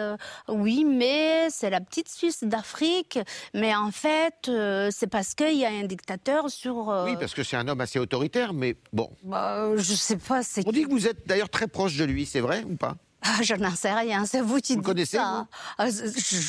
oui, 0.48 0.86
mais 0.86 1.50
c'est 1.50 1.70
la 1.70 1.82
petite 1.82 2.10
Suisse 2.10 2.44
d'Afrique, 2.44 3.20
mais 3.54 3.76
en 3.76 3.92
fait, 3.92 4.50
c'est 4.92 5.08
parce 5.08 5.36
qu'il 5.36 5.56
y 5.58 5.66
a 5.66 5.70
un 5.70 5.84
dictateur 5.84 6.50
sur. 6.50 6.88
Oui, 7.06 7.16
parce 7.20 7.34
que 7.34 7.44
c'est 7.44 7.58
un 7.58 7.68
homme 7.68 7.82
assez 7.82 8.00
autoritaire, 8.00 8.54
mais 8.54 8.76
bon. 8.94 9.10
bah, 9.24 9.76
je 9.76 9.94
sais 9.94 10.18
pas, 10.18 10.44
c'est 10.44 10.64
dit 10.76 10.84
que 10.84 10.90
vous 10.90 11.08
êtes 11.08 11.26
d'ailleurs 11.28 11.50
très 11.50 11.68
proche 11.68 11.98
de 11.98 12.06
lui, 12.06 12.26
c'est 12.26 12.42
vrai 12.42 12.64
ou 12.64 12.76
pas? 12.76 12.98
Ah, 13.28 13.42
je 13.42 13.56
n'en 13.56 13.76
sais 13.76 13.92
rien, 13.94 14.26
c'est 14.26 14.42
vous 14.42 14.60
qui 14.60 14.74
Vous 14.74 14.80
dites 14.82 14.86
connaissez, 14.86 15.18
ça. 15.18 15.48
Ah, 15.80 15.90
je, 15.90 16.06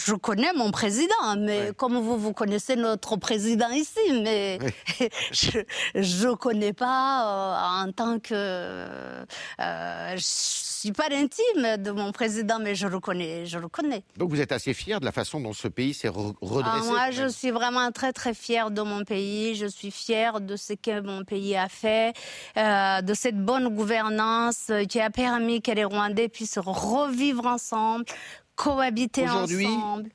je 0.06 0.14
connais 0.14 0.52
mon 0.52 0.70
président, 0.70 1.36
mais 1.38 1.56
Ouais. 1.68 1.72
comme 1.76 1.96
vous, 1.96 2.18
vous 2.18 2.32
connaissez 2.34 2.76
notre 2.76 3.16
président 3.16 3.70
ici, 3.70 3.98
mais 4.22 4.58
je 5.32 6.28
ne 6.28 6.34
connais 6.34 6.72
pas 6.74 7.82
euh, 7.82 7.86
en 7.86 7.92
tant 7.92 8.18
que... 8.18 8.34
euh, 8.34 9.24
je 10.16 10.20
suis 10.22 10.92
pas 10.92 11.08
l'intime 11.08 11.78
de 11.82 11.90
mon 11.90 12.12
président, 12.12 12.58
mais 12.60 12.74
je 12.74 12.86
le 12.86 13.00
connais, 13.00 13.46
je 13.46 13.58
le 13.58 13.68
connais. 13.68 14.04
Donc 14.16 14.30
vous 14.30 14.40
êtes 14.40 14.52
assez 14.52 14.74
fier 14.74 15.00
de 15.00 15.04
la 15.04 15.12
façon 15.12 15.40
dont 15.40 15.52
ce 15.52 15.68
pays 15.68 15.94
s'est 15.94 16.08
re- 16.08 16.34
redressé 16.40 16.78
Ah, 16.88 16.90
moi, 16.90 17.10
je 17.10 17.26
suis 17.28 17.50
vraiment 17.50 17.90
très, 17.90 18.12
très 18.12 18.34
fière 18.34 18.70
de 18.70 18.82
mon 18.82 19.04
pays. 19.04 19.54
Je 19.56 19.66
suis 19.66 19.90
fière 19.90 20.40
de 20.40 20.56
ce 20.56 20.74
que 20.74 21.00
mon 21.00 21.24
pays 21.24 21.56
a 21.56 21.68
fait, 21.68 22.12
euh, 22.56 23.00
de 23.00 23.14
cette 23.14 23.38
bonne 23.42 23.68
gouvernance 23.74 24.66
euh, 24.70 24.84
qui 24.84 25.00
a 25.00 25.10
permis 25.10 25.62
que 25.62 25.70
les 25.72 25.84
Rwandais 25.84 26.28
puissent 26.28 26.58
revivre 26.68 27.46
ensemble, 27.46 28.04
cohabiter 28.54 29.28
ensemble. 29.28 30.10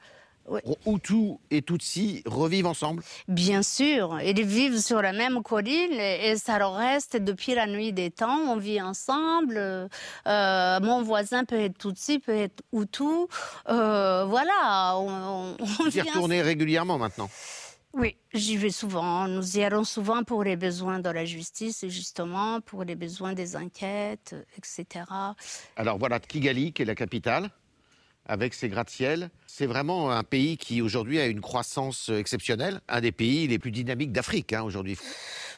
Hutu 0.85 1.37
et 1.49 1.61
Tutsi 1.61 2.23
revivent 2.25 2.65
ensemble. 2.67 3.03
Bien 3.27 3.61
sûr, 3.63 4.19
ils 4.21 4.43
vivent 4.43 4.79
sur 4.79 5.01
la 5.01 5.13
même 5.13 5.43
colline 5.43 5.93
et, 5.93 6.35
ça 6.35 6.59
leur 6.59 6.75
reste 6.75 7.15
depuis 7.15 7.53
la 7.55 7.67
nuit 7.67 7.93
des 7.93 8.09
temps. 8.11 8.39
On 8.49 8.57
vit 8.57 8.81
ensemble. 8.81 9.87
Euh, 10.27 10.79
mon 10.81 11.03
voisin 11.03 11.45
peut 11.45 11.59
être 11.59 11.77
Tutsi, 11.77 12.19
peut 12.19 12.35
être 12.35 12.63
Hutu. 12.73 13.03
Euh, 13.69 14.25
voilà, 14.25 14.95
on, 14.97 15.09
on- 15.09 15.55
on 15.59 15.65
Vous 15.83 15.87
y 15.87 15.91
vit 15.91 16.01
retournez 16.01 16.41
régulièrement 16.41 16.97
maintenant. 16.97 17.29
Oui, 17.93 18.15
j'y 18.33 18.55
vais 18.55 18.69
souvent. 18.69 19.27
Nous 19.27 19.57
y 19.57 19.63
allons 19.63 19.83
souvent 19.83 20.23
pour 20.23 20.43
les 20.43 20.55
besoins 20.55 20.99
de 20.99 21.09
la 21.09 21.25
justice, 21.25 21.85
justement, 21.89 22.61
pour 22.61 22.85
les 22.85 22.95
besoins 22.95 23.33
des 23.33 23.57
enquêtes, 23.57 24.35
etc. 24.57 25.05
Alors 25.75 25.97
voilà, 25.97 26.19
Kigali, 26.19 26.71
qui 26.71 26.83
est 26.83 26.85
la 26.85 26.95
capitale, 26.95 27.49
avec 28.31 28.53
ses 28.53 28.69
gratte-ciel. 28.69 29.29
C'est 29.45 29.65
vraiment 29.65 30.09
un 30.09 30.23
pays 30.23 30.55
qui 30.55 30.81
aujourd'hui 30.81 31.19
a 31.19 31.25
une 31.25 31.41
croissance 31.41 32.07
exceptionnelle. 32.07 32.79
Un 32.87 33.01
des 33.01 33.11
pays 33.11 33.45
les 33.45 33.59
plus 33.59 33.71
dynamiques 33.71 34.13
d'Afrique 34.13 34.53
hein, 34.53 34.63
aujourd'hui. 34.63 34.97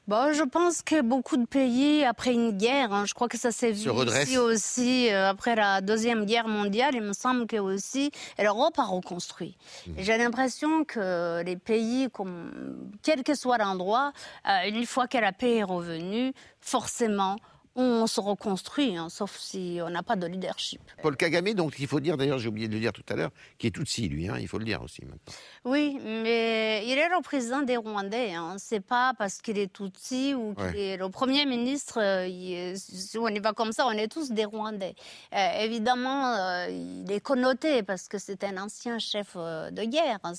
Bon, 0.07 0.33
je 0.33 0.43
pense 0.43 0.81
que 0.81 1.01
beaucoup 1.01 1.38
de 1.38 1.45
pays, 1.45 2.03
après 2.03 2.33
une 2.33 2.57
guerre, 2.57 2.91
hein, 2.91 3.05
je 3.07 3.13
crois 3.13 3.29
que 3.29 3.38
ça 3.38 3.51
s'est 3.51 3.71
vu 3.71 3.89
ici 4.07 4.38
aussi, 4.38 5.09
euh, 5.09 5.29
après 5.29 5.55
la 5.55 5.79
Deuxième 5.79 6.25
Guerre 6.25 6.49
mondiale, 6.49 6.95
il 6.95 7.03
me 7.03 7.13
semble 7.13 7.47
que 7.47 7.55
aussi 7.55 8.12
l'Europe 8.38 8.77
a 8.79 8.83
reconstruit. 8.83 9.55
Mmh. 9.88 9.91
J'ai 9.99 10.17
l'impression 10.17 10.83
que 10.83 11.41
les 11.43 11.55
pays, 11.55 12.09
comme, 12.12 12.91
quel 13.01 13.23
que 13.23 13.36
soit 13.36 13.59
l'endroit, 13.59 14.12
euh, 14.49 14.67
une 14.67 14.86
fois 14.86 15.07
que 15.07 15.19
la 15.19 15.31
paix 15.31 15.57
est 15.57 15.63
revenue, 15.63 16.33
forcément, 16.59 17.38
on 17.75 18.05
se 18.07 18.19
reconstruit, 18.19 18.95
hein, 18.97 19.09
sauf 19.09 19.36
si 19.38 19.79
on 19.83 19.89
n'a 19.89 20.03
pas 20.03 20.15
de 20.15 20.27
leadership. 20.27 20.79
Paul 21.01 21.17
Kagame, 21.17 21.53
donc 21.53 21.75
il 21.79 21.88
faut 21.88 21.99
dire, 21.99 22.17
d'ailleurs 22.17 22.38
j'ai 22.38 22.47
oublié 22.47 22.67
de 22.67 22.73
le 22.73 22.79
dire 22.79 22.93
tout 22.93 23.03
à 23.09 23.15
l'heure, 23.15 23.31
qui 23.57 23.67
est 23.67 23.71
Tutsi 23.71 24.07
lui, 24.07 24.27
hein, 24.29 24.36
il 24.39 24.47
faut 24.47 24.59
le 24.59 24.65
dire 24.65 24.81
aussi 24.83 25.01
maintenant. 25.03 25.33
Oui, 25.65 25.97
mais 26.03 26.83
il 26.86 26.97
est 26.97 27.09
le 27.09 27.21
président 27.23 27.62
des 27.62 27.77
Rwandais. 27.77 28.33
Hein. 28.33 28.55
C'est 28.59 28.79
pas 28.79 29.13
parce 29.17 29.41
qu'il 29.41 29.57
est 29.57 29.71
Tutsi 29.73 30.33
ou 30.36 30.53
qu'il 30.53 30.63
Ouais. 30.65 30.79
est 30.93 30.97
le 30.97 31.09
premier 31.09 31.45
ministre. 31.45 31.99
euh, 31.99 32.27
il 32.27 32.77
si 32.77 33.17
on 33.17 33.27
y 33.27 33.39
va 33.39 33.53
comme 33.53 33.71
ça, 33.71 33.88
on 33.88 33.91
est 33.91 34.07
tous 34.07 34.31
des 34.31 34.45
Rwandais. 34.45 34.95
Euh, 35.33 35.59
évidemment, 35.62 36.36
euh, 36.36 36.67
il 36.69 37.12
est 37.12 37.19
connoté 37.21 37.81
parce 37.83 38.07
que 38.07 38.17
c'est 38.19 38.43
un 38.43 38.57
ancien 38.62 38.99
chef 38.99 39.36
de 39.36 39.83
guerre. 39.86 40.19
hein. 40.23 40.33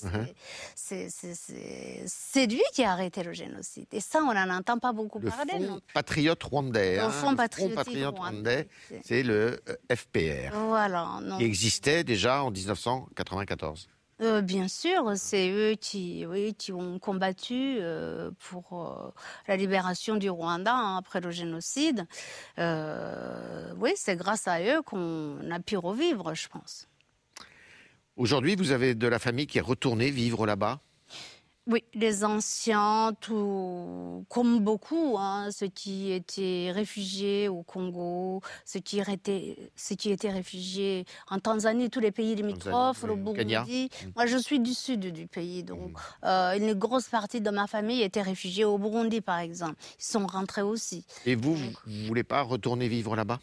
C'est- 0.75 1.09
Mhm. 1.23 1.33
c'est- 2.07 2.45
lui 2.47 2.61
qui 2.73 2.83
a 2.83 2.91
arrêté 2.91 3.23
le 3.23 3.33
génocide. 3.33 3.87
Et 3.91 3.99
ça, 3.99 4.19
on 4.19 4.33
n'en 4.33 4.49
entend 4.55 4.77
pas 4.79 4.93
beaucoup 4.93 5.19
Le 5.19 5.29
parler. 5.29 5.59
non 5.59 5.67
Front 5.67 5.81
patriote 5.93 6.43
rwandais. 6.43 6.97
Le 6.97 7.09
Front 7.25 7.35
patriotique 7.35 7.75
patriote 7.75 8.17
rwandais. 8.17 8.67
c'est 9.03 9.23
le 9.23 9.59
euh, 9.69 9.95
FPR, 9.95 10.55
Voilà. 10.67 11.19
non. 11.21 11.37
qui 11.37 11.43
existait 11.43 12.03
déjà 12.03 12.43
en 12.43 12.51
1994. 12.51 13.87
Euh, 14.21 14.41
bien 14.41 14.69
sûr, 14.69 15.11
c'est 15.17 15.49
eux 15.49 15.75
qui, 15.75 16.25
oui, 16.25 16.53
qui 16.53 16.71
ont 16.71 16.99
combattu 16.99 17.77
euh, 17.81 18.31
pour 18.49 18.87
euh, 18.89 19.11
la 19.49 19.57
libération 19.57 20.15
du 20.15 20.29
Rwanda 20.29 20.73
hein, 20.73 20.97
après 20.97 21.19
le 21.19 21.31
génocide. 21.31 22.05
Oui, 22.57 23.91
c'est 23.95 24.15
grâce 24.15 24.47
à 24.47 24.61
eux 24.61 24.81
qu'on 24.83 25.51
a 25.51 25.59
pu 25.59 25.75
revivre, 25.75 26.33
je 26.33 26.47
pense. 26.47 26.87
Aujourd'hui, 28.15 28.55
vous 28.55 28.71
avez 28.71 28.95
de 28.95 29.07
la 29.07 29.19
famille 29.19 29.47
qui 29.47 29.57
est 29.57 29.61
retournée 29.61 30.09
vivre 30.11 30.45
là-bas? 30.45 30.79
Oui, 31.67 31.83
les 31.95 32.23
anciens, 32.23 33.13
tout, 33.19 34.23
comme 34.29 34.59
beaucoup, 34.59 35.15
hein, 35.17 35.49
ceux 35.49 35.67
qui 35.67 36.11
étaient 36.11 36.71
réfugiés 36.71 37.47
au 37.47 37.63
Congo, 37.63 38.41
ceux 38.65 38.81
qui 38.81 38.99
étaient, 38.99 39.57
ceux 39.75 39.95
qui 39.95 40.11
étaient 40.11 40.29
réfugiés 40.29 41.05
en 41.27 41.39
Tanzanie, 41.39 41.89
tous 41.89 41.99
les 41.99 42.11
pays 42.11 42.35
limitrophes, 42.35 43.03
le. 43.03 43.15
Burundi. 43.15 43.89
Mm. 43.89 44.07
Moi, 44.15 44.25
je 44.27 44.37
suis 44.37 44.59
du 44.59 44.75
sud 44.75 45.11
du 45.11 45.25
pays, 45.25 45.63
donc 45.63 45.97
euh, 46.23 46.55
une 46.55 46.73
grosse 46.73 47.07
partie 47.09 47.41
de 47.41 47.49
ma 47.49 47.65
famille 47.65 48.03
était 48.03 48.21
réfugiée 48.21 48.65
au 48.65 48.77
Burundi, 48.77 49.21
par 49.21 49.39
exemple. 49.39 49.75
Ils 49.99 50.03
sont 50.05 50.27
rentrés 50.27 50.61
aussi. 50.61 51.03
Et 51.25 51.33
vous, 51.33 51.55
vous 51.55 51.71
ne 51.87 52.07
voulez 52.07 52.23
pas 52.23 52.43
retourner 52.43 52.87
vivre 52.87 53.15
là-bas? 53.15 53.39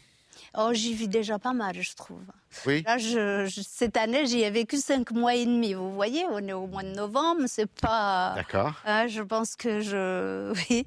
Oh, 0.55 0.69
j'y 0.73 0.93
vis 0.93 1.07
déjà 1.07 1.39
pas 1.39 1.53
mal, 1.53 1.81
je 1.81 1.95
trouve. 1.95 2.21
Oui 2.67 2.83
Là, 2.85 2.97
je, 2.99 3.45
je- 3.47 3.61
cette 3.67 3.97
année, 3.97 4.27
j'y 4.27 4.41
ai 4.41 4.51
vécu 4.51 4.77
cinq 4.77 5.11
mois 5.11 5.33
et 5.33 5.45
demi. 5.45 5.73
Vous 5.73 5.91
voyez, 5.93 6.25
on 6.29 6.37
est 6.47 6.53
au 6.53 6.67
mois 6.67 6.83
de 6.83 6.89
novembre, 6.95 7.41
c'est 7.47 7.69
pas. 7.71 8.33
D'accord. 8.35 8.73
Ah, 8.85 9.07
je 9.07 9.21
pense 9.23 9.55
que 9.55 9.79
je, 9.81 10.53
oui, 10.69 10.85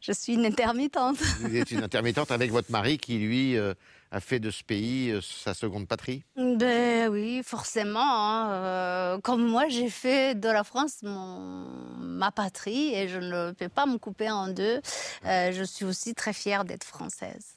je 0.00 0.12
suis 0.12 0.34
une 0.34 0.44
intermittente. 0.44 1.16
Vous 1.40 1.56
êtes 1.56 1.70
une 1.70 1.82
intermittente 1.82 2.30
avec 2.30 2.50
votre 2.50 2.70
mari 2.70 2.98
qui, 2.98 3.16
lui, 3.18 3.56
euh, 3.56 3.72
a 4.10 4.20
fait 4.20 4.40
de 4.40 4.50
ce 4.50 4.62
pays 4.62 5.10
euh, 5.10 5.20
sa 5.22 5.54
seconde 5.54 5.88
patrie? 5.88 6.22
Ben 6.36 7.08
oui, 7.08 7.40
forcément. 7.44 8.00
hein, 8.02 8.50
euh, 8.52 9.18
comme 9.20 9.46
moi, 9.46 9.68
j'ai 9.68 9.88
fait 9.88 10.34
de 10.34 10.48
la 10.50 10.64
France 10.64 10.96
mon, 11.02 11.64
ma 11.98 12.30
patrie 12.30 12.94
et 12.94 13.08
je 13.08 13.18
ne 13.18 13.52
peux 13.52 13.68
pas 13.70 13.86
me 13.86 13.96
couper 13.96 14.30
en 14.30 14.48
deux. 14.48 14.80
Euh, 15.24 15.52
je 15.52 15.64
suis 15.64 15.84
aussi 15.86 16.14
très 16.14 16.32
fière 16.34 16.64
d'être 16.66 16.84
française. 16.84 17.54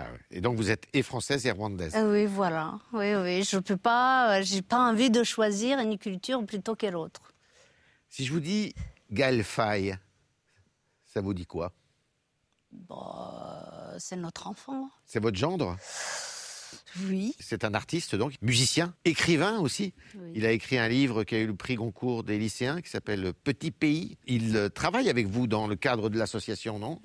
Ah. 0.00 0.16
Et 0.30 0.40
donc 0.40 0.56
vous 0.56 0.70
êtes 0.70 0.84
et 0.92 1.02
française 1.02 1.46
et 1.46 1.50
rwandaise. 1.50 1.92
Ah 1.94 2.04
oui, 2.06 2.26
voilà. 2.26 2.78
Oui, 2.92 3.14
oui. 3.14 3.42
Je 3.44 3.58
peux 3.58 3.76
pas. 3.76 4.38
euh, 4.38 4.42
J'ai 4.42 4.62
pas 4.62 4.78
envie 4.78 5.10
de 5.10 5.22
choisir 5.24 5.78
une 5.78 5.98
culture 5.98 6.44
plutôt 6.44 6.74
que 6.76 6.86
l'autre. 6.86 7.22
Si 8.08 8.24
je 8.24 8.32
vous 8.32 8.40
dis 8.40 8.74
Gaël 9.10 9.42
Faye, 9.44 9.96
ça 11.04 11.20
vous 11.20 11.34
dit 11.34 11.46
quoi? 11.46 11.72
Bon, 12.72 12.96
c'est 13.98 14.16
notre 14.16 14.46
enfant. 14.46 14.88
C'est 15.06 15.20
votre 15.20 15.36
gendre? 15.36 15.76
Oui. 17.04 17.34
C'est 17.40 17.64
un 17.64 17.74
artiste 17.74 18.14
donc, 18.14 18.34
musicien, 18.42 18.94
écrivain 19.04 19.58
aussi. 19.58 19.92
oui. 20.14 20.32
Il 20.34 20.46
a 20.46 20.52
écrit 20.52 20.78
un 20.78 20.88
livre 20.88 21.24
qui 21.24 21.34
a 21.34 21.38
eu 21.38 21.46
le 21.46 21.54
prix 21.54 21.74
Goncourt 21.74 22.22
des 22.24 22.38
lycéens 22.38 22.80
qui 22.80 22.90
s'appelle 22.90 23.32
Petit 23.44 23.70
Pays. 23.70 24.18
Il 24.26 24.56
euh, 24.56 24.68
travaille 24.68 25.10
avec 25.10 25.26
vous 25.26 25.46
dans 25.46 25.66
le 25.66 25.76
cadre 25.76 26.08
de 26.10 26.18
l'association, 26.18 26.78
non? 26.78 27.00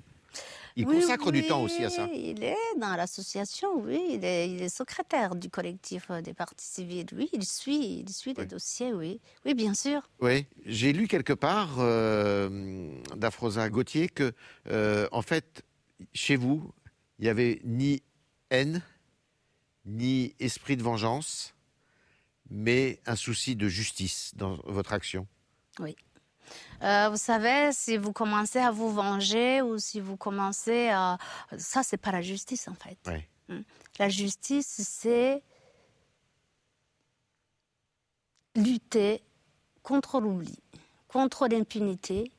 Il 0.78 0.86
Oui, 0.86 1.00
consacre 1.00 1.32
du 1.32 1.40
oui, 1.40 1.46
temps 1.48 1.62
aussi 1.62 1.82
à 1.84 1.88
ça. 1.88 2.06
Il 2.12 2.44
est 2.44 2.54
dans 2.78 2.94
l'association, 2.96 3.80
oui. 3.80 3.98
Il 4.10 4.24
est, 4.26 4.50
il 4.50 4.60
est 4.62 4.68
secrétaire 4.68 5.34
du 5.34 5.48
collectif 5.48 6.10
euh, 6.10 6.20
des 6.20 6.34
partis 6.34 6.66
civils. 6.66 7.06
Oui, 7.14 7.30
il 7.32 7.46
suit, 7.46 8.00
il 8.00 8.10
suit 8.10 8.34
les 8.34 8.42
Oui. 8.42 8.46
dossiers, 8.46 8.92
oui. 8.92 9.18
Oui, 9.46 9.54
bien 9.54 9.72
sûr. 9.72 10.02
Oui, 10.20 10.44
j'ai 10.66 10.92
lu 10.92 11.08
quelque 11.08 11.32
part 11.32 11.76
euh, 11.78 12.92
d'Afrosa 13.16 13.70
Gauthier 13.70 14.10
que, 14.10 14.34
euh, 14.68 15.08
en 15.12 15.22
fait, 15.22 15.64
chez 16.12 16.36
vous, 16.36 16.70
il 17.18 17.22
n'y 17.22 17.30
avait 17.30 17.62
ni 17.64 18.02
haine, 18.50 18.82
ni 19.86 20.34
esprit 20.40 20.76
de 20.76 20.82
vengeance, 20.82 21.54
mais 22.50 23.00
un 23.06 23.16
souci 23.16 23.56
de 23.56 23.66
justice 23.68 24.32
dans 24.36 24.56
votre 24.66 24.92
action. 24.92 25.26
Euh, 26.82 27.08
vous 27.08 27.16
savez, 27.16 27.70
si 27.72 27.96
vous 27.96 28.12
commencez 28.12 28.58
à 28.58 28.70
vous 28.70 28.90
venger 28.90 29.62
ou 29.62 29.78
si 29.78 30.00
vous 30.00 30.16
commencez 30.16 30.88
à... 30.88 31.18
Ça, 31.58 31.82
c'est 31.82 31.96
pas 31.96 32.12
la 32.12 32.22
justice, 32.22 32.68
en 32.68 32.74
fait. 32.74 32.98
Mm. 33.48 33.60
La 33.98 34.08
justice, 34.08 34.82
c'est 34.86 35.42
lutter 38.54 39.22
contre 39.82 40.20
l'oubli, 40.20 40.58
contre 41.08 41.46
l'impunité, 41.48 42.32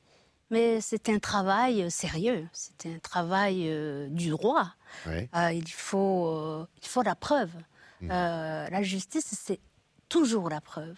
mais 0.50 0.82
c'est 0.82 1.10
un 1.10 1.20
travail 1.20 1.89
sérieux, 1.91 2.48
c'est 2.54 2.86
un 2.86 3.00
travail 3.00 3.67
euh, 3.67 4.08
du 4.10 4.30
droit. 4.30 4.70
Euh, 5.08 5.52
il, 5.52 5.70
faut, 5.70 6.28
euh, 6.28 6.67
il 6.82 6.88
faut 6.88 7.04
la 7.04 7.15
preuve. 7.15 7.52
Euh, 8.04 8.67
la 8.70 8.84
justice, 8.84 9.34
c'est 9.34 9.60
toujours 10.10 10.50
la 10.50 10.62
preuve. 10.62 10.98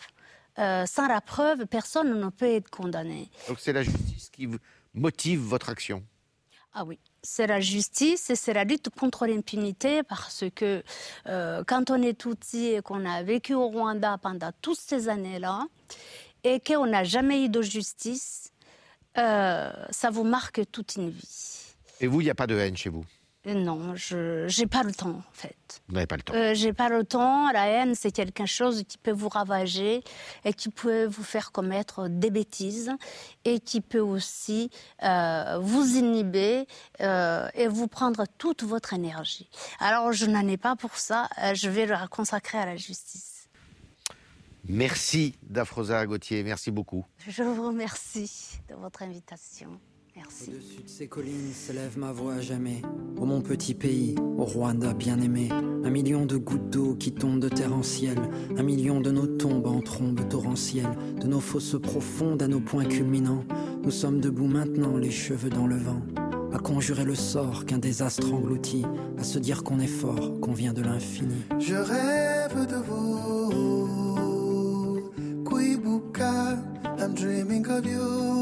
Euh, 0.60 0.86
sans 0.86 1.08
la 1.08 1.22
preuve, 1.22 1.65
personne 1.65 2.19
ne 2.19 2.30
peut 2.30 2.54
être 2.54 2.69
condamné. 2.69 3.30
Donc 3.48 3.60
c'est 3.60 3.74
la 3.74 3.84
justice 3.84 4.30
qui 4.30 4.50
motive 4.93 5.39
votre 5.39 5.69
action? 5.69 6.04
Ah 6.74 6.84
oui, 6.84 7.00
c'est 7.24 7.48
la 7.48 7.60
justice 7.60 8.30
et 8.30 8.36
c'est 8.36 8.54
la 8.54 8.63
lutte 8.63 8.89
contre 8.89 9.26
l'impunité 9.26 10.04
parce 10.04 10.43
que 10.56 10.84
euh, 11.28 11.63
quand 11.65 11.89
on 11.89 12.02
est 12.02 12.13
petit 12.13 12.67
et 12.67 12.82
qu'on 12.82 13.06
a 13.06 13.24
vécu 13.24 13.54
au 13.54 13.67
Rwanda 13.67 14.17
pendant 14.17 14.52
toutes 14.62 14.80
ces 14.80 15.10
années-là 15.10 15.65
et 16.43 16.60
qu'on 16.60 16.86
n'a 16.86 17.04
jamais 17.04 17.45
eu 17.45 17.50
de 17.50 17.62
justice, 17.62 18.52
euh, 19.17 19.72
ça 19.89 20.10
vous 20.12 20.24
marque 20.24 20.62
toute 20.72 20.95
une 20.95 21.10
vie. 21.10 21.76
Et 22.02 22.08
vous, 22.08 22.22
il 22.22 22.26
n'y 22.26 22.30
a 22.30 22.36
pas 22.36 22.48
de 22.48 22.56
haine 22.56 22.78
chez 22.78 22.89
vous? 22.89 23.06
Non, 23.54 23.96
je 23.96 24.46
n'ai 24.60 24.68
pas 24.68 24.84
le 24.84 24.94
temps 24.94 25.10
en 25.10 25.34
fait. 25.34 25.56
Vous 25.88 25.96
n'avez 25.96 26.08
pas 26.08 26.18
le 26.18 26.22
temps. 26.24 26.34
Euh, 26.34 26.54
j'ai 26.54 26.74
pas 26.74 26.90
le 26.90 27.04
temps. 27.04 27.52
La 27.52 27.68
haine, 27.68 27.96
c'est 27.96 28.12
quelque 28.12 28.46
chose 28.46 28.84
qui 28.88 28.98
peut 28.98 29.12
vous 29.12 29.30
ravager 29.30 30.04
et 30.46 30.54
qui 30.54 30.70
peut 30.70 31.06
vous 31.06 31.24
faire 31.24 31.52
commettre 31.52 32.10
des 32.10 32.32
bêtises 32.32 32.92
et 33.46 33.60
qui 33.60 33.82
peut 33.82 34.00
aussi 34.00 34.70
euh, 35.04 35.58
vous 35.62 35.98
inhiber 35.98 36.66
euh, 37.02 37.48
et 37.54 37.68
vous 37.68 37.88
prendre 37.88 38.26
toute 38.38 38.64
votre 38.64 38.94
énergie. 38.94 39.50
Alors, 39.80 40.12
je 40.12 40.26
n'en 40.26 40.48
ai 40.48 40.58
pas 40.58 40.76
pour 40.76 40.98
ça. 40.98 41.30
Euh, 41.44 41.54
je 41.54 41.70
vais 41.70 41.86
la 41.86 42.08
consacrer 42.08 42.58
à 42.58 42.66
la 42.66 42.76
justice. 42.76 43.50
Merci 44.66 45.36
d'Afrosa 45.42 46.06
Gauthier, 46.06 46.44
merci 46.44 46.70
beaucoup. 46.70 47.06
Je 47.28 47.42
vous 47.44 47.68
remercie 47.68 48.60
de 48.70 48.76
votre 48.76 49.02
invitation. 49.02 49.80
Merci. 50.21 50.49
Au-dessus 50.49 50.84
de 50.84 50.89
ces 50.89 51.08
collines 51.08 51.53
s'élève 51.53 51.97
ma 51.97 52.12
voix 52.12 52.34
à 52.34 52.41
jamais. 52.41 52.82
Ô 53.17 53.25
mon 53.25 53.39
petit 53.39 53.73
pays, 53.73 54.15
au 54.38 54.43
Rwanda 54.43 54.93
bien 54.93 55.17
aimé. 55.21 55.47
Un 55.51 55.89
million 55.89 56.25
de 56.25 56.36
gouttes 56.36 56.69
d'eau 56.69 56.95
qui 56.95 57.13
tombent 57.13 57.39
de 57.39 57.47
terre 57.47 57.73
en 57.73 57.84
ciel. 57.84 58.17
Un 58.58 58.63
million 58.63 58.99
de 58.99 59.12
nos 59.12 59.27
tombes 59.27 59.67
en 59.67 59.79
trombes 59.79 60.27
torrentielles. 60.27 60.93
De 61.21 61.27
nos 61.27 61.39
fosses 61.39 61.79
profondes 61.82 62.43
à 62.43 62.49
nos 62.49 62.60
points 62.60 62.84
culminants. 62.84 63.45
Nous 63.82 63.91
sommes 63.91 64.19
debout 64.19 64.47
maintenant, 64.47 64.97
les 64.97 65.12
cheveux 65.12 65.49
dans 65.49 65.67
le 65.67 65.77
vent. 65.77 66.01
À 66.51 66.60
conjurer 66.60 67.05
le 67.05 67.15
sort 67.15 67.65
qu'un 67.65 67.77
désastre 67.77 68.34
engloutit. 68.34 68.84
À 69.17 69.23
se 69.23 69.39
dire 69.39 69.63
qu'on 69.63 69.79
est 69.79 69.88
fort, 69.88 70.41
qu'on 70.41 70.51
vient 70.53 70.73
de 70.73 70.82
l'infini. 70.82 71.45
Je 71.60 71.75
rêve 71.75 72.67
de 72.67 72.75
vous, 72.75 73.49
Kwibuka. 75.45 76.58
I'm 76.99 77.13
dreaming 77.13 77.65
of 77.67 77.86
you, 77.86 78.38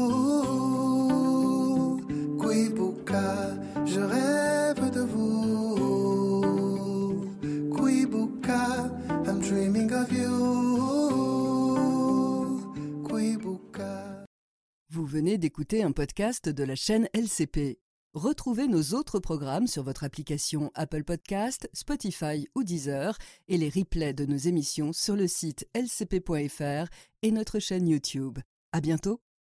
Vous. 10.66 12.74
Vous 14.90 15.06
venez 15.06 15.38
d'écouter 15.38 15.82
un 15.82 15.92
podcast 15.92 16.48
de 16.48 16.64
la 16.64 16.74
chaîne 16.74 17.08
LCP. 17.14 17.78
Retrouvez 18.14 18.66
nos 18.66 18.94
autres 18.94 19.20
programmes 19.20 19.66
sur 19.66 19.82
votre 19.82 20.02
application 20.02 20.70
Apple 20.74 21.04
Podcast, 21.04 21.68
Spotify 21.72 22.48
ou 22.54 22.64
Deezer 22.64 23.16
et 23.48 23.58
les 23.58 23.68
replays 23.68 24.14
de 24.14 24.26
nos 24.26 24.36
émissions 24.36 24.92
sur 24.92 25.14
le 25.14 25.28
site 25.28 25.68
lcp.fr 25.74 26.88
et 27.22 27.30
notre 27.30 27.58
chaîne 27.58 27.86
YouTube. 27.86 28.38
À 28.72 28.80
bientôt! 28.80 29.20